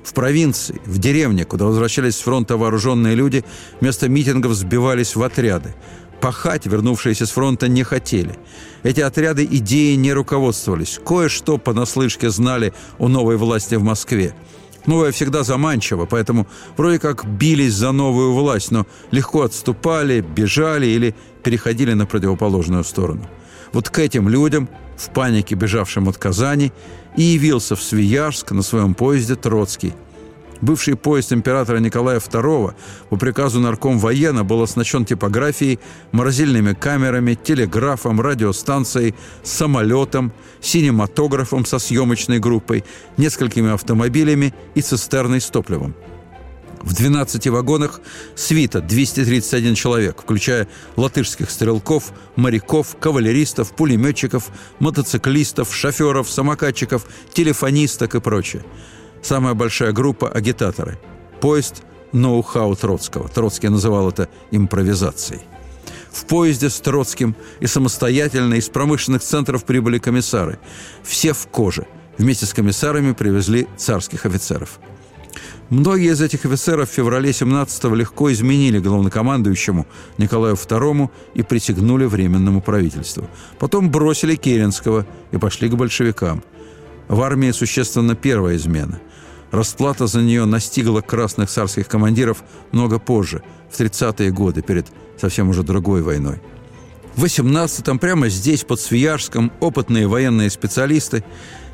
В 0.05 0.13
провинции, 0.15 0.81
в 0.85 0.99
деревне, 0.99 1.45
куда 1.45 1.65
возвращались 1.65 2.17
с 2.17 2.21
фронта 2.21 2.57
вооруженные 2.57 3.15
люди, 3.15 3.45
вместо 3.81 4.09
митингов 4.09 4.55
сбивались 4.55 5.17
в 5.17 5.23
отряды. 5.23 5.75
Пахать 6.21 6.67
вернувшиеся 6.67 7.27
с 7.27 7.31
фронта 7.31 7.69
не 7.69 7.83
хотели. 7.83 8.37
Эти 8.83 9.01
отряды 9.01 9.45
идеи 9.45 9.95
не 9.95 10.13
руководствовались. 10.13 10.99
Кое-что 11.05 11.59
понаслышке 11.59 12.31
знали 12.31 12.73
о 12.99 13.09
новой 13.09 13.37
власти 13.37 13.75
в 13.75 13.83
Москве. 13.83 14.35
Новое 14.87 15.11
всегда 15.11 15.43
заманчиво, 15.43 16.07
поэтому 16.07 16.47
вроде 16.77 16.99
как 16.99 17.25
бились 17.25 17.75
за 17.75 17.93
новую 17.93 18.33
власть, 18.33 18.71
но 18.71 18.87
легко 19.11 19.43
отступали, 19.43 20.21
бежали 20.21 20.87
или 20.87 21.15
переходили 21.43 21.93
на 21.95 22.07
противоположную 22.07 22.85
сторону. 22.85 23.29
Вот 23.73 23.91
к 23.91 23.99
этим 23.99 24.29
людям 24.29 24.69
в 24.97 25.11
панике 25.11 25.55
бежавшим 25.55 26.09
от 26.09 26.17
Казани, 26.17 26.73
и 27.17 27.23
явился 27.23 27.77
в 27.77 27.83
Свияжск 27.83 28.53
на 28.53 28.63
своем 28.63 28.95
поезде 28.95 29.37
Троцкий. 29.37 29.93
Бывший 30.61 30.97
поезд 30.97 31.33
императора 31.33 31.79
Николая 31.79 32.19
II 32.19 32.75
по 33.11 33.17
приказу 33.17 33.61
нарком 33.61 33.99
военно 33.99 34.45
был 34.45 34.63
оснащен 34.63 35.05
типографией, 35.05 35.79
морозильными 36.13 36.73
камерами, 36.73 37.35
телеграфом, 37.35 38.21
радиостанцией, 38.21 39.15
самолетом, 39.43 40.33
синематографом 40.61 41.65
со 41.65 41.79
съемочной 41.79 42.39
группой, 42.39 42.85
несколькими 43.17 43.73
автомобилями 43.73 44.55
и 44.75 44.81
цистерной 44.81 45.41
с 45.41 45.47
топливом– 45.47 45.95
в 46.87 46.95
12 46.95 47.49
вагонах 47.49 48.01
свита 48.37 48.81
231 48.81 49.75
человек, 49.75 50.23
включая 50.23 50.69
латышских 50.95 51.51
стрелков, 51.51 52.13
моряков, 52.37 52.97
кавалеристов, 53.01 53.73
пулеметчиков, 53.73 54.51
мотоциклистов, 54.79 55.75
шоферов, 55.75 56.31
самокатчиков, 56.31 57.05
телефонисток 57.33 58.15
и 58.15 58.21
прочее. 58.21 58.63
Самая 59.23 59.55
большая 59.55 59.93
группа– 59.93 60.29
агитаторы. 60.35 60.99
Поезд– 61.41 61.83
ноу-хау 62.13 62.77
Троцкого. 62.77 63.29
Троцкий 63.29 63.69
называл 63.69 64.09
это 64.09 64.29
импровизацией. 64.51 65.43
В 66.11 66.25
поезде 66.27 66.71
с 66.71 66.81
Троцким 66.81 67.37
и 67.61 67.67
самостоятельно 67.67 68.55
из 68.55 68.69
промышленных 68.69 69.23
центров 69.23 69.65
прибыли 69.65 69.99
комиссары. 69.99 70.59
Все 71.03 71.33
в 71.33 71.47
коже. 71.49 71.87
Вместе 72.17 72.47
с 72.47 72.55
комиссарами 72.55 73.13
привезли 73.13 73.67
царских 73.77 74.25
офицеров– 74.25 74.81
Многие 75.69 76.13
из 76.13 76.21
этих 76.21 76.45
офицеров 76.45 76.89
в 76.89 76.93
феврале 76.93 77.31
17-го 77.31 77.95
легко 77.97 78.33
изменили 78.33 78.79
главнокомандующему 78.79 79.87
Николаю 80.17 80.55
II 80.55 81.11
и 81.35 81.43
присягнули 81.43 82.05
Временному 82.05 82.61
правительству. 82.61 83.29
Потом 83.59 83.91
бросили 83.91 84.37
Керенского 84.37 85.07
и 85.33 85.39
пошли 85.39 85.69
к 85.69 85.75
большевикам. 85.75 86.45
В 87.09 87.23
армии 87.23 87.51
существенно 87.53 88.15
первая 88.15 88.57
измена. 88.57 89.01
Расплата 89.51 90.07
за 90.07 90.21
нее 90.21 90.45
настигла 90.45 91.01
красных 91.01 91.49
царских 91.49 91.89
командиров 91.89 92.43
много 92.73 92.99
позже, 92.99 93.43
в 93.71 93.79
30-е 93.79 94.31
годы, 94.31 94.63
перед 94.63 94.87
совсем 95.17 95.49
уже 95.49 95.63
другой 95.63 96.03
войной. 96.03 96.41
В 97.15 97.25
18-м, 97.25 97.99
прямо 97.99 98.29
здесь, 98.29 98.65
под 98.65 98.81
Свияжском, 98.81 99.51
опытные 99.61 100.07
военные 100.07 100.51
специалисты 100.51 101.25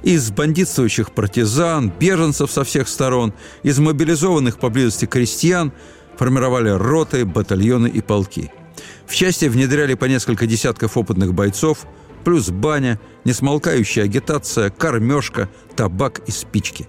из 0.03 0.31
бандитствующих 0.31 1.13
партизан, 1.13 1.91
беженцев 1.99 2.51
со 2.51 2.63
всех 2.63 2.89
сторон, 2.89 3.33
из 3.63 3.79
мобилизованных 3.79 4.59
поблизости 4.59 5.07
крестьян 5.07 5.73
формировали 6.17 6.69
роты, 6.69 7.25
батальоны 7.25 7.89
и 7.89 8.01
полки. 8.01 8.53
В 9.07 9.15
части 9.15 9.47
внедряли 9.47 9.95
по 9.95 10.05
несколько 10.05 10.47
десятков 10.47 10.97
опытных 10.97 11.35
бойцов, 11.35 11.87
плюс 12.25 12.51
баня, 12.51 13.01
несмолкающая 13.25 14.05
агитация, 14.05 14.71
кормежка, 14.71 15.49
табак 15.77 16.21
и 16.27 16.31
спички. 16.31 16.89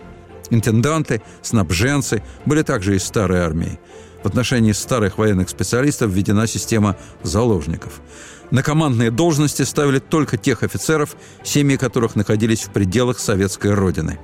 Интенданты, 0.50 1.22
снабженцы 1.42 2.24
были 2.46 2.62
также 2.62 2.96
из 2.96 3.04
старой 3.04 3.40
армии. 3.40 3.80
В 4.24 4.28
отношении 4.28 4.72
старых 4.72 5.18
военных 5.18 5.50
специалистов 5.50 6.12
введена 6.12 6.48
система 6.48 6.96
заложников– 7.24 8.02
на 8.54 8.62
командные 8.62 9.10
должности 9.10 9.64
ставили 9.64 9.98
только 9.98 10.38
тех 10.38 10.62
офицеров, 10.62 11.16
семьи 11.44 11.76
которых 11.76 12.16
находились 12.16 12.62
в 12.62 12.70
пределах 12.70 13.18
советской 13.18 13.74
родины. 13.74 14.20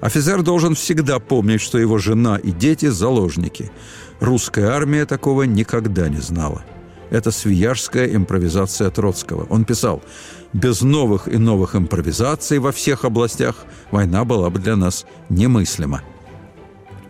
Офицер 0.00 0.40
должен 0.40 0.74
всегда 0.74 1.18
помнить, 1.18 1.60
что 1.60 1.76
его 1.76 1.98
жена 1.98 2.38
и 2.38 2.52
дети– 2.52 2.86
заложники. 2.88 3.70
Русская 4.18 4.70
армия 4.70 5.04
такого 5.04 5.42
никогда 5.42 6.08
не 6.08 6.22
знала. 6.22 6.64
Это 7.10 7.32
свияжская 7.32 8.14
импровизация 8.14 8.88
Троцкого. 8.90 9.46
Он 9.50 9.64
писал, 9.64 10.02
«Без 10.52 10.80
новых 10.80 11.28
и 11.28 11.36
новых 11.36 11.74
импровизаций 11.74 12.58
во 12.58 12.72
всех 12.72 13.04
областях 13.04 13.56
война 13.90 14.24
была 14.24 14.48
бы 14.50 14.60
для 14.60 14.76
нас 14.76 15.06
немыслима». 15.28 16.02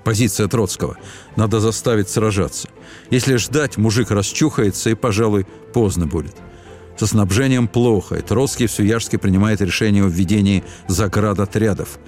Позиция 0.05 0.49
Троцкого. 0.49 0.97
Надо 1.37 1.61
заставить 1.61 2.09
сражаться. 2.09 2.69
Если 3.11 3.37
ждать, 3.37 3.77
мужик 3.77 4.11
расчухается 4.11 4.91
и, 4.91 4.95
пожалуй, 4.95 5.47
поздно 5.75 6.07
будет. 6.07 6.35
Со 6.97 7.07
снабжением 7.07 7.69
плохо, 7.69 8.17
и 8.17 8.23
Троцкий 8.23 8.67
в 8.67 8.73
Суяжске 8.73 9.19
принимает 9.19 9.61
решение 9.61 10.05
о 10.05 10.09
введении 10.09 10.65
заградотрядов. 10.89 11.99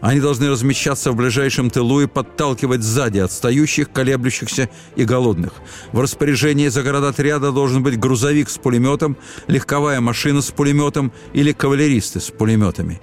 Они 0.00 0.20
должны 0.20 0.48
размещаться 0.50 1.12
в 1.12 1.16
ближайшем 1.16 1.70
тылу 1.70 2.00
и 2.00 2.06
подталкивать 2.06 2.82
сзади 2.82 3.18
отстающих, 3.18 3.90
колеблющихся 3.90 4.68
и 4.94 5.04
голодных. 5.04 5.52
В 5.92 6.00
распоряжении 6.00 6.68
заградотряда 6.68 7.52
должен 7.52 7.82
быть 7.82 7.98
грузовик 7.98 8.48
с 8.48 8.58
пулеметом, 8.58 9.16
легковая 9.46 10.00
машина 10.00 10.42
с 10.42 10.50
пулеметом 10.50 11.12
или 11.32 11.52
кавалеристы 11.52 12.20
с 12.20 12.30
пулеметами. 12.30 13.00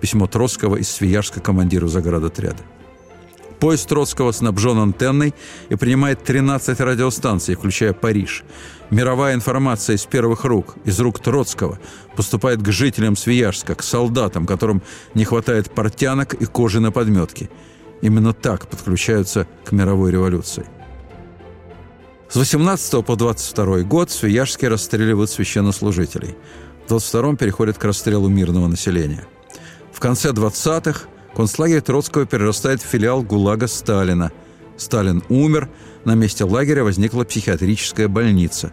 Письмо 0.00 0.26
Троцкого 0.26 0.76
из 0.76 0.90
Свияжска 0.90 1.40
командиру 1.40 1.88
заградотряда. 1.88 2.62
Поезд 3.64 3.88
Троцкого 3.88 4.30
снабжен 4.32 4.78
антенной 4.78 5.32
и 5.70 5.74
принимает 5.74 6.22
13 6.22 6.78
радиостанций, 6.80 7.54
включая 7.54 7.94
Париж. 7.94 8.44
Мировая 8.90 9.34
информация 9.34 9.96
из 9.96 10.04
первых 10.04 10.44
рук, 10.44 10.74
из 10.84 11.00
рук 11.00 11.18
Троцкого, 11.18 11.78
поступает 12.14 12.60
к 12.60 12.70
жителям 12.70 13.16
Свияжска, 13.16 13.74
к 13.74 13.82
солдатам, 13.82 14.44
которым 14.44 14.82
не 15.14 15.24
хватает 15.24 15.70
портянок 15.70 16.34
и 16.34 16.44
кожи 16.44 16.78
на 16.78 16.92
подметке. 16.92 17.48
Именно 18.02 18.34
так 18.34 18.68
подключаются 18.68 19.48
к 19.64 19.72
мировой 19.72 20.12
революции. 20.12 20.66
С 22.28 22.36
18 22.36 23.02
по 23.02 23.16
22 23.16 23.80
год 23.84 24.10
Свияжске 24.10 24.68
расстреливают 24.68 25.30
священнослужителей. 25.30 26.36
В 26.84 26.88
22 26.88 27.36
переходят 27.36 27.78
к 27.78 27.84
расстрелу 27.84 28.28
мирного 28.28 28.66
населения. 28.66 29.26
В 29.90 30.00
конце 30.00 30.32
20-х 30.32 31.08
Концлагерь 31.34 31.80
Троцкого 31.80 32.26
перерастает 32.26 32.80
в 32.80 32.86
филиал 32.86 33.22
ГУЛАГа 33.22 33.66
Сталина. 33.66 34.30
Сталин 34.76 35.22
умер, 35.28 35.68
на 36.04 36.14
месте 36.14 36.44
лагеря 36.44 36.84
возникла 36.84 37.24
психиатрическая 37.24 38.06
больница. 38.06 38.72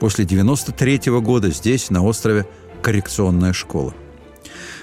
После 0.00 0.24
93 0.24 1.10
-го 1.10 1.20
года 1.20 1.50
здесь, 1.50 1.90
на 1.90 2.04
острове, 2.04 2.46
коррекционная 2.82 3.52
школа. 3.52 3.94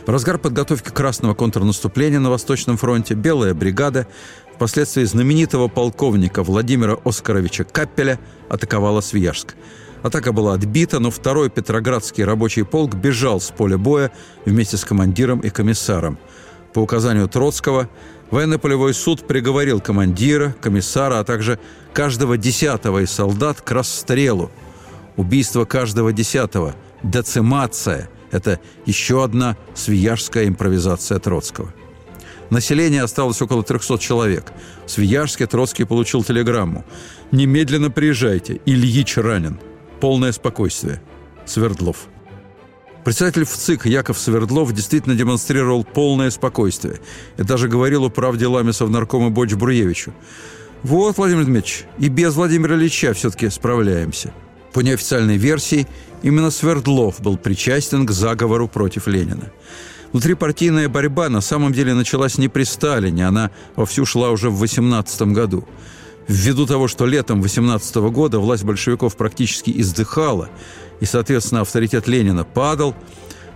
В 0.05 0.09
разгар 0.09 0.37
подготовки 0.37 0.89
красного 0.89 1.33
контрнаступления 1.33 2.19
на 2.19 2.29
Восточном 2.29 2.77
фронте 2.77 3.13
Белая 3.13 3.53
бригада, 3.53 4.07
впоследствии 4.55 5.03
знаменитого 5.03 5.67
полковника 5.67 6.43
Владимира 6.43 6.97
Оскаровича 7.03 7.65
Каппеля, 7.65 8.19
атаковала 8.49 9.01
Свияжск. 9.01 9.55
Атака 10.01 10.31
была 10.31 10.53
отбита, 10.53 10.99
но 10.99 11.11
второй 11.11 11.49
Петроградский 11.49 12.23
рабочий 12.23 12.63
полк 12.63 12.95
бежал 12.95 13.41
с 13.41 13.51
поля 13.51 13.77
боя 13.77 14.11
вместе 14.45 14.77
с 14.77 14.85
командиром 14.85 15.41
и 15.41 15.49
комиссаром– 15.49 16.17
по 16.73 16.79
указанию 16.79 17.27
Троцкого 17.27 17.89
военно-полевой 18.29 18.93
суд 18.93 19.27
приговорил 19.27 19.81
командира, 19.81 20.55
комиссара, 20.61 21.19
а 21.19 21.23
также 21.23 21.59
каждого 21.93 22.37
десятого 22.37 23.03
из 23.03 23.11
солдат 23.11 23.61
к 23.61 23.71
расстрелу. 23.71 24.51
Убийство 25.17 25.65
каждого 25.65 26.13
десятого– 26.13 26.75
децимация– 27.03 28.09
это 28.31 28.59
еще 28.85 29.23
одна 29.23 29.57
свияжская 29.75 30.47
импровизация 30.47 31.19
Троцкого. 31.19 31.73
Население 32.49 33.03
осталось 33.03 33.41
около 33.41 33.63
300 33.63 33.97
человек. 33.97 34.51
В 34.85 34.91
Свияжске 34.91 35.47
Троцкий 35.47 35.85
получил 35.85 36.21
телеграмму. 36.21 36.83
«Немедленно 37.31 37.89
приезжайте. 37.89 38.59
Ильич 38.65 39.15
ранен. 39.15 39.57
Полное 40.01 40.33
спокойствие. 40.33 41.01
Свердлов». 41.45 42.10
Председатель 43.03 43.45
ВЦИК 43.45 43.87
Яков 43.87 44.19
Свердлов 44.19 44.73
действительно 44.73 45.15
демонстрировал 45.15 45.83
полное 45.83 46.29
спокойствие 46.29 46.99
и 47.37 47.43
даже 47.43 47.67
говорил 47.67 48.05
о 48.05 48.09
правде 48.09 48.45
Ламеса 48.45 48.85
в 48.85 48.91
наркома 48.91 49.31
Боч 49.31 49.53
Бруевичу. 49.53 50.13
«Вот, 50.83 51.17
Владимир 51.17 51.45
Дмитриевич, 51.45 51.85
и 51.97 52.09
без 52.09 52.35
Владимира 52.35 52.75
Ильича 52.75 53.13
все-таки 53.13 53.49
справляемся». 53.49 54.33
По 54.71 54.81
неофициальной 54.81 55.37
версии, 55.37 55.87
именно 56.21 56.51
Свердлов 56.51 57.19
был 57.21 57.37
причастен 57.37 58.05
к 58.05 58.11
заговору 58.11 58.67
против 58.67 59.07
Ленина. 59.07 59.51
Внутрипартийная 60.11 60.87
борьба 60.87 61.29
на 61.29 61.41
самом 61.41 61.73
деле 61.73 61.93
началась 61.93 62.37
не 62.37 62.49
при 62.49 62.63
Сталине, 62.63 63.27
она 63.27 63.49
вовсю 63.75 64.05
шла 64.05 64.29
уже 64.29 64.49
в 64.49 64.59
18 64.59 65.21
году. 65.33 65.67
Ввиду 66.27 66.65
того, 66.67 66.87
что 66.87 67.05
летом 67.05 67.41
18 67.41 67.95
года 67.95 68.39
власть 68.39 68.63
большевиков 68.63 69.17
практически 69.17 69.73
издыхала, 69.75 70.49
и, 71.01 71.05
соответственно, 71.05 71.61
авторитет 71.61 72.07
Ленина 72.07 72.45
падал, 72.45 72.95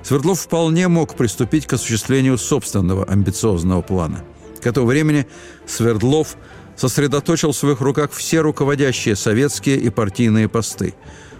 Свердлов 0.04 0.42
вполне 0.42 0.88
мог 0.88 1.16
приступить 1.16 1.66
к 1.66 1.74
осуществлению 1.74 2.38
собственного 2.38 3.06
амбициозного 3.06 3.82
плана. 3.82 4.24
К 4.62 4.68
этому 4.68 4.88
времени 4.88 5.26
Свердлов 5.66 6.38
сосредоточил 6.76 7.54
в 7.54 7.58
своих 7.58 7.82
руках 7.82 8.12
все 8.12 8.42
руководящие 8.42 9.16
советские 9.16 9.78
и 9.78 9.90
партийные 9.90 10.50
посты. 10.50 10.96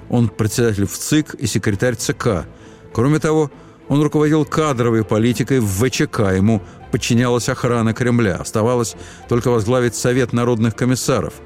Он 0.10 0.30
председатель 0.30 0.88
в 0.88 0.98
ЦИК 0.98 1.36
и 1.36 1.48
секретарь 1.48 1.96
ЦК. 1.96 2.46
Кроме 2.94 3.20
того, 3.20 3.52
он 3.88 4.02
руководил 4.02 4.46
кадровой 4.46 5.04
политикой 5.04 5.60
в 5.60 5.68
ВЧК, 5.68 6.36
ему 6.36 6.62
подчинялась 6.92 7.50
охрана 7.50 7.94
Кремля. 7.94 8.36
Оставалось 8.36 8.96
только 9.28 9.50
возглавить 9.50 9.96
Совет 9.96 10.34
народных 10.34 10.76
комиссаров– 10.76 11.34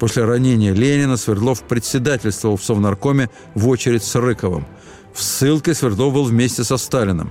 После 0.00 0.24
ранения 0.24 0.72
Ленина 0.72 1.18
Свердлов 1.18 1.62
председательствовал 1.62 2.56
в 2.56 2.64
Совнаркоме 2.64 3.28
в 3.54 3.68
очередь 3.68 4.02
с 4.02 4.16
Рыковым. 4.16 4.66
В 5.12 5.22
ссылке 5.22 5.74
Свердлов 5.74 6.14
был 6.14 6.24
вместе 6.24 6.64
со 6.64 6.78
Сталиным. 6.78 7.30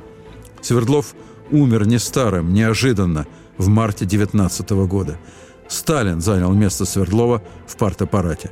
Свердлов 0.61 1.15
умер 1.49 1.87
не 1.87 1.97
старым, 1.97 2.53
неожиданно, 2.53 3.25
в 3.57 3.69
марте 3.69 4.05
19 4.05 4.69
года. 4.87 5.17
Сталин 5.67 6.21
занял 6.21 6.53
место 6.53 6.85
Свердлова 6.85 7.41
в 7.65 7.75
партаппарате. 7.75 8.51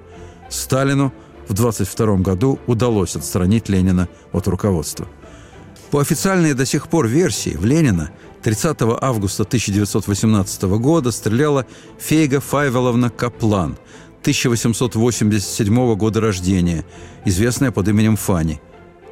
Сталину 0.49 1.13
в 1.47 1.53
22 1.53 2.15
году 2.17 2.57
удалось 2.65 3.15
отстранить 3.15 3.69
Ленина 3.69 4.09
от 4.31 4.47
руководства. 4.47 5.07
По 5.91 5.99
официальной 6.01 6.55
до 6.55 6.65
сих 6.65 6.87
пор 6.87 7.07
версии, 7.07 7.51
в 7.51 7.65
Ленина 7.65 8.09
30 8.41 8.77
августа 8.99 9.43
1918 9.43 10.63
года 10.63 11.11
стреляла 11.11 11.65
Фейга 11.99 12.39
Файвеловна 12.41 13.09
Каплан, 13.09 13.77
1887 14.21 15.95
года 15.95 16.21
рождения, 16.21 16.85
известная 17.25 17.71
под 17.71 17.87
именем 17.87 18.15
Фани. 18.15 18.59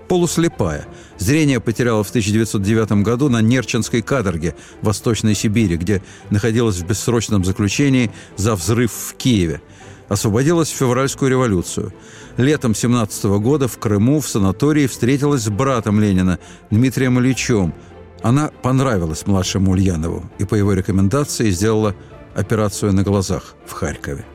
Полуслепая. 0.07 0.85
Зрение 1.17 1.59
потеряла 1.59 2.03
в 2.03 2.09
1909 2.09 3.03
году 3.03 3.29
на 3.29 3.41
Нерчинской 3.41 4.01
каторге 4.01 4.55
Восточной 4.81 5.33
Сибири, 5.33 5.77
где 5.77 6.03
находилась 6.29 6.77
в 6.77 6.85
бессрочном 6.85 7.43
заключении 7.43 8.11
за 8.35 8.55
взрыв 8.55 8.91
в 8.91 9.15
Киеве. 9.15 9.61
Освободилась 10.07 10.69
в 10.71 10.75
февральскую 10.75 11.31
революцию– 11.31 11.93
летом 12.37 12.75
17 12.75 13.25
года 13.39 13.67
в 13.67 13.77
Крыму 13.77 14.19
в 14.19 14.27
санатории 14.27 14.87
встретилась 14.87 15.43
с 15.43 15.49
братом 15.49 15.99
Ленина 15.99 16.39
Дмитрием 16.69 17.19
Ильичем. 17.19 17.73
Она 18.21 18.49
понравилась 18.61 19.27
младшему 19.27 19.71
Ульянову 19.71 20.29
и 20.39 20.45
по 20.45 20.55
его 20.55 20.73
рекомендации 20.73 21.49
сделала 21.51 21.95
операцию 22.33 22.93
на 22.93 23.03
глазах 23.03 23.55
в 23.65 23.73
Харькове. 23.73 24.25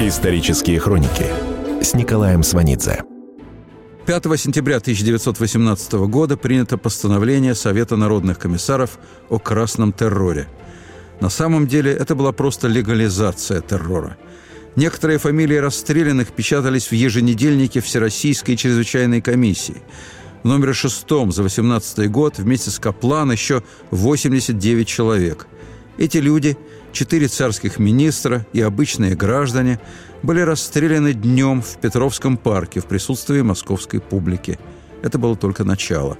Исторические 0.00 0.78
хроники 0.80 1.26
с 1.82 1.94
Николаем 1.94 2.42
Сванидзе. 2.42 3.02
5 4.06 4.24
сентября 4.40 4.76
1918 4.76 5.92
года 6.08 6.36
принято 6.36 6.78
постановление 6.78 7.54
Совета 7.54 7.96
народных 7.96 8.38
комиссаров 8.38 8.98
о 9.28 9.38
красном 9.38 9.92
терроре. 9.92 10.48
На 11.20 11.28
самом 11.28 11.66
деле 11.66 11.92
это 11.92 12.14
была 12.14 12.32
просто 12.32 12.68
легализация 12.68 13.60
террора– 13.60 14.16
Некоторые 14.78 15.18
фамилии 15.18 15.56
расстрелянных 15.56 16.28
печатались 16.28 16.86
в 16.86 16.92
еженедельнике 16.92 17.80
Всероссийской 17.80 18.54
чрезвычайной 18.54 19.20
комиссии. 19.20 19.82
В 20.44 20.46
номере 20.46 20.72
шестом 20.72 21.32
за 21.32 21.42
18 21.42 22.08
год 22.08 22.38
вместе 22.38 22.70
с 22.70 22.78
Каплан 22.78 23.32
еще 23.32 23.64
89 23.90 24.86
человек. 24.86 25.48
Эти 25.96 26.18
люди, 26.18 26.56
четыре 26.98 27.28
царских 27.28 27.78
министра 27.78 28.44
и 28.52 28.60
обычные 28.60 29.14
граждане, 29.14 29.78
были 30.24 30.40
расстреляны 30.40 31.12
днем 31.12 31.62
в 31.62 31.78
Петровском 31.80 32.36
парке 32.36 32.80
в 32.80 32.86
присутствии 32.86 33.40
московской 33.40 34.00
публики. 34.00 34.58
Это 35.00 35.16
было 35.16 35.36
только 35.36 35.62
начало. 35.62 36.18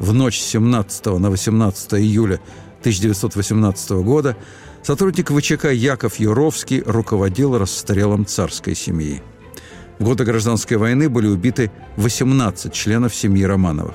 В 0.00 0.12
ночь 0.12 0.40
с 0.40 0.46
17 0.46 1.06
на 1.06 1.30
18 1.30 1.94
июля 1.94 2.40
1918 2.80 3.90
года 4.02 4.36
Сотрудник 4.82 5.30
ВЧК 5.30 5.70
Яков 5.70 6.18
Юровский 6.18 6.82
руководил 6.84 7.56
расстрелом 7.56 8.26
царской 8.26 8.74
семьи. 8.74 9.22
В 10.00 10.04
годы 10.04 10.24
гражданской 10.24 10.76
войны 10.76 11.08
были 11.08 11.28
убиты 11.28 11.70
18 11.98 12.72
членов 12.72 13.14
семьи 13.14 13.44
Романовых. 13.44 13.94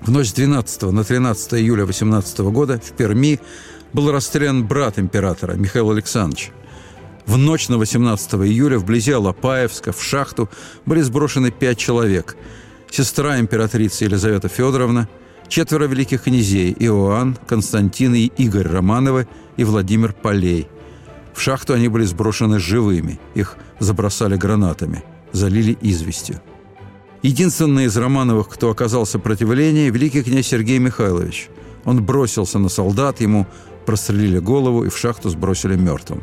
В 0.00 0.10
ночь 0.10 0.28
с 0.28 0.32
12 0.32 0.82
на 0.92 1.04
13 1.04 1.54
июля 1.54 1.84
18 1.84 2.38
года 2.38 2.80
в 2.82 2.92
Перми 2.92 3.40
был 3.92 4.10
расстрелян 4.10 4.66
брат 4.66 4.98
императора 4.98 5.54
Михаил 5.54 5.90
Александрович. 5.90 6.52
В 7.26 7.36
ночь 7.36 7.68
на 7.68 7.78
18 7.78 8.34
июля 8.34 8.78
вблизи 8.78 9.12
Алапаевска 9.12 9.92
в 9.92 10.02
шахту 10.02 10.48
были 10.84 11.00
сброшены 11.00 11.50
пять 11.50 11.78
человек. 11.78 12.36
Сестра 12.90 13.40
императрицы 13.40 14.04
Елизавета 14.04 14.48
Федоровна– 14.48 15.08
четверо 15.48 15.86
великих 15.86 16.24
князей– 16.24 16.74
Иоанн, 16.78 17.36
Константин 17.46 18.14
и 18.14 18.26
Игорь 18.36 18.68
Романовы 18.68 19.26
и 19.56 19.64
Владимир 19.64 20.12
Полей. 20.12 20.68
В 21.34 21.40
шахту 21.40 21.74
они 21.74 21.88
были 21.88 22.04
сброшены 22.04 22.58
живыми, 22.58 23.20
их 23.34 23.56
забросали 23.78 24.36
гранатами, 24.36 25.04
залили 25.32 25.76
известью. 25.80 26.40
Единственный 27.22 27.84
из 27.84 27.96
Романовых, 27.96 28.48
кто 28.48 28.70
оказал 28.70 29.04
сопротивление– 29.04 29.90
великий 29.90 30.22
князь 30.22 30.46
Сергей 30.46 30.78
Михайлович. 30.78 31.48
Он 31.84 32.02
бросился 32.04 32.58
на 32.58 32.68
солдат, 32.68 33.20
ему 33.20 33.46
прострелили 33.86 34.38
голову 34.38 34.84
и 34.84 34.88
в 34.90 34.98
шахту 34.98 35.30
сбросили 35.30 35.76
мертвым. 35.76 36.22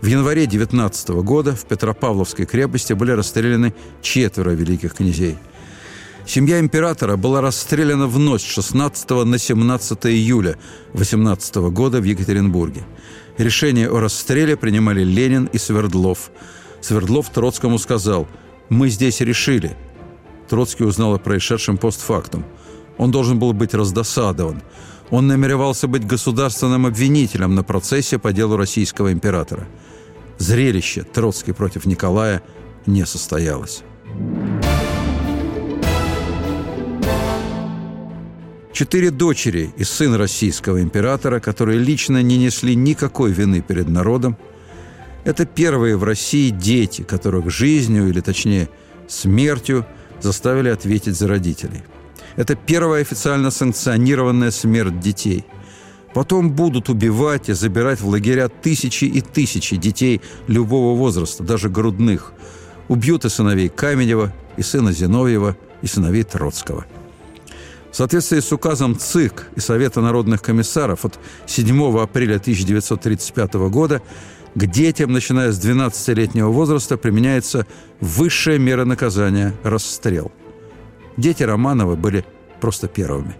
В 0.00 0.06
январе 0.06 0.46
19 0.46 1.08
года 1.24 1.56
в 1.56 1.64
Петропавловской 1.64 2.46
крепости 2.46 2.92
были 2.92 3.12
расстреляны 3.12 3.74
четверо 4.02 4.50
великих 4.50 4.94
князей– 4.94 5.38
Семья 6.26 6.58
императора 6.58 7.16
была 7.16 7.42
расстреляна 7.42 8.06
в 8.06 8.18
ночь 8.18 8.46
16 8.46 9.10
на 9.10 9.38
17 9.38 10.06
июля 10.06 10.56
18 10.94 11.56
года 11.70 12.00
в 12.00 12.04
Екатеринбурге. 12.04 12.82
Решение 13.36 13.90
о 13.90 14.00
расстреле 14.00 14.56
принимали 14.56 15.04
Ленин 15.04 15.50
и 15.52 15.58
Свердлов. 15.58 16.30
Свердлов 16.80 17.28
Троцкому 17.28 17.78
сказал 17.78 18.26
«Мы 18.70 18.88
здесь 18.88 19.20
решили». 19.20 19.76
Троцкий 20.48 20.84
узнал 20.84 21.14
о 21.14 21.18
происшедшем 21.18 21.76
постфактум. 21.76 22.44
Он 22.96 23.10
должен 23.10 23.38
был 23.38 23.52
быть 23.52 23.74
раздосадован. 23.74 24.62
Он 25.14 25.28
намеревался 25.28 25.86
быть 25.86 26.04
государственным 26.04 26.86
обвинителем 26.86 27.54
на 27.54 27.62
процессе 27.62 28.18
по 28.18 28.32
делу 28.32 28.56
российского 28.56 29.12
императора. 29.12 29.68
Зрелище 30.38 31.04
Троцкий 31.04 31.52
против 31.52 31.86
Николая 31.86 32.42
не 32.84 33.06
состоялось. 33.06 33.84
Четыре 38.72 39.12
дочери 39.12 39.72
и 39.76 39.84
сын 39.84 40.16
российского 40.16 40.82
императора, 40.82 41.38
которые 41.38 41.78
лично 41.78 42.20
не 42.20 42.36
несли 42.36 42.74
никакой 42.74 43.30
вины 43.30 43.60
перед 43.60 43.88
народом, 43.88 44.36
это 45.22 45.46
первые 45.46 45.96
в 45.96 46.02
России 46.02 46.50
дети, 46.50 47.02
которых 47.02 47.50
жизнью, 47.50 48.08
или 48.08 48.20
точнее 48.20 48.68
смертью, 49.06 49.86
заставили 50.20 50.70
ответить 50.70 51.16
за 51.16 51.28
родителей. 51.28 51.84
Это 52.36 52.54
первая 52.54 53.02
официально 53.02 53.50
санкционированная 53.50 54.50
смерть 54.50 55.00
детей. 55.00 55.44
Потом 56.12 56.52
будут 56.52 56.88
убивать 56.88 57.48
и 57.48 57.52
забирать 57.52 58.00
в 58.00 58.08
лагеря 58.08 58.48
тысячи 58.48 59.04
и 59.04 59.20
тысячи 59.20 59.76
детей 59.76 60.20
любого 60.46 60.96
возраста, 60.96 61.42
даже 61.42 61.68
грудных. 61.68 62.32
Убьют 62.88 63.24
и 63.24 63.28
сыновей 63.28 63.68
Каменева, 63.68 64.32
и 64.56 64.62
сына 64.62 64.92
Зиновьева, 64.92 65.56
и 65.82 65.86
сыновей 65.86 66.22
Троцкого– 66.22 66.86
в 67.94 67.96
соответствии 67.96 68.40
с 68.40 68.50
указом 68.50 68.98
ЦИК 68.98 69.46
и 69.54 69.60
Совета 69.60 70.00
народных 70.00 70.42
комиссаров 70.42 71.04
от 71.04 71.16
7 71.46 71.96
апреля 71.96 72.38
1935 72.38 73.54
года 73.70 74.02
к 74.56 74.66
детям, 74.66 75.12
начиная 75.12 75.52
с 75.52 75.64
12-летнего 75.64 76.48
возраста, 76.48 76.96
применяется 76.96 77.68
высшая 78.00 78.58
мера 78.58 78.84
наказания– 78.84 79.54
расстрел. 79.62 80.32
Дети 81.16 81.42
Романова 81.42 81.94
были 81.94 82.24
просто 82.60 82.88
первыми. 82.88 83.36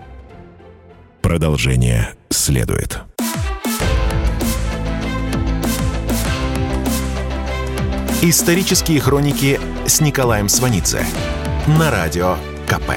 Продолжение 1.23 2.15
следует. 2.31 3.01
Исторические 8.23 9.01
хроники 9.01 9.61
с 9.87 10.01
Николаем 10.01 10.49
Сванидзе 10.49 11.05
на 11.67 11.91
радио 11.91 12.37
КП. 12.67 12.93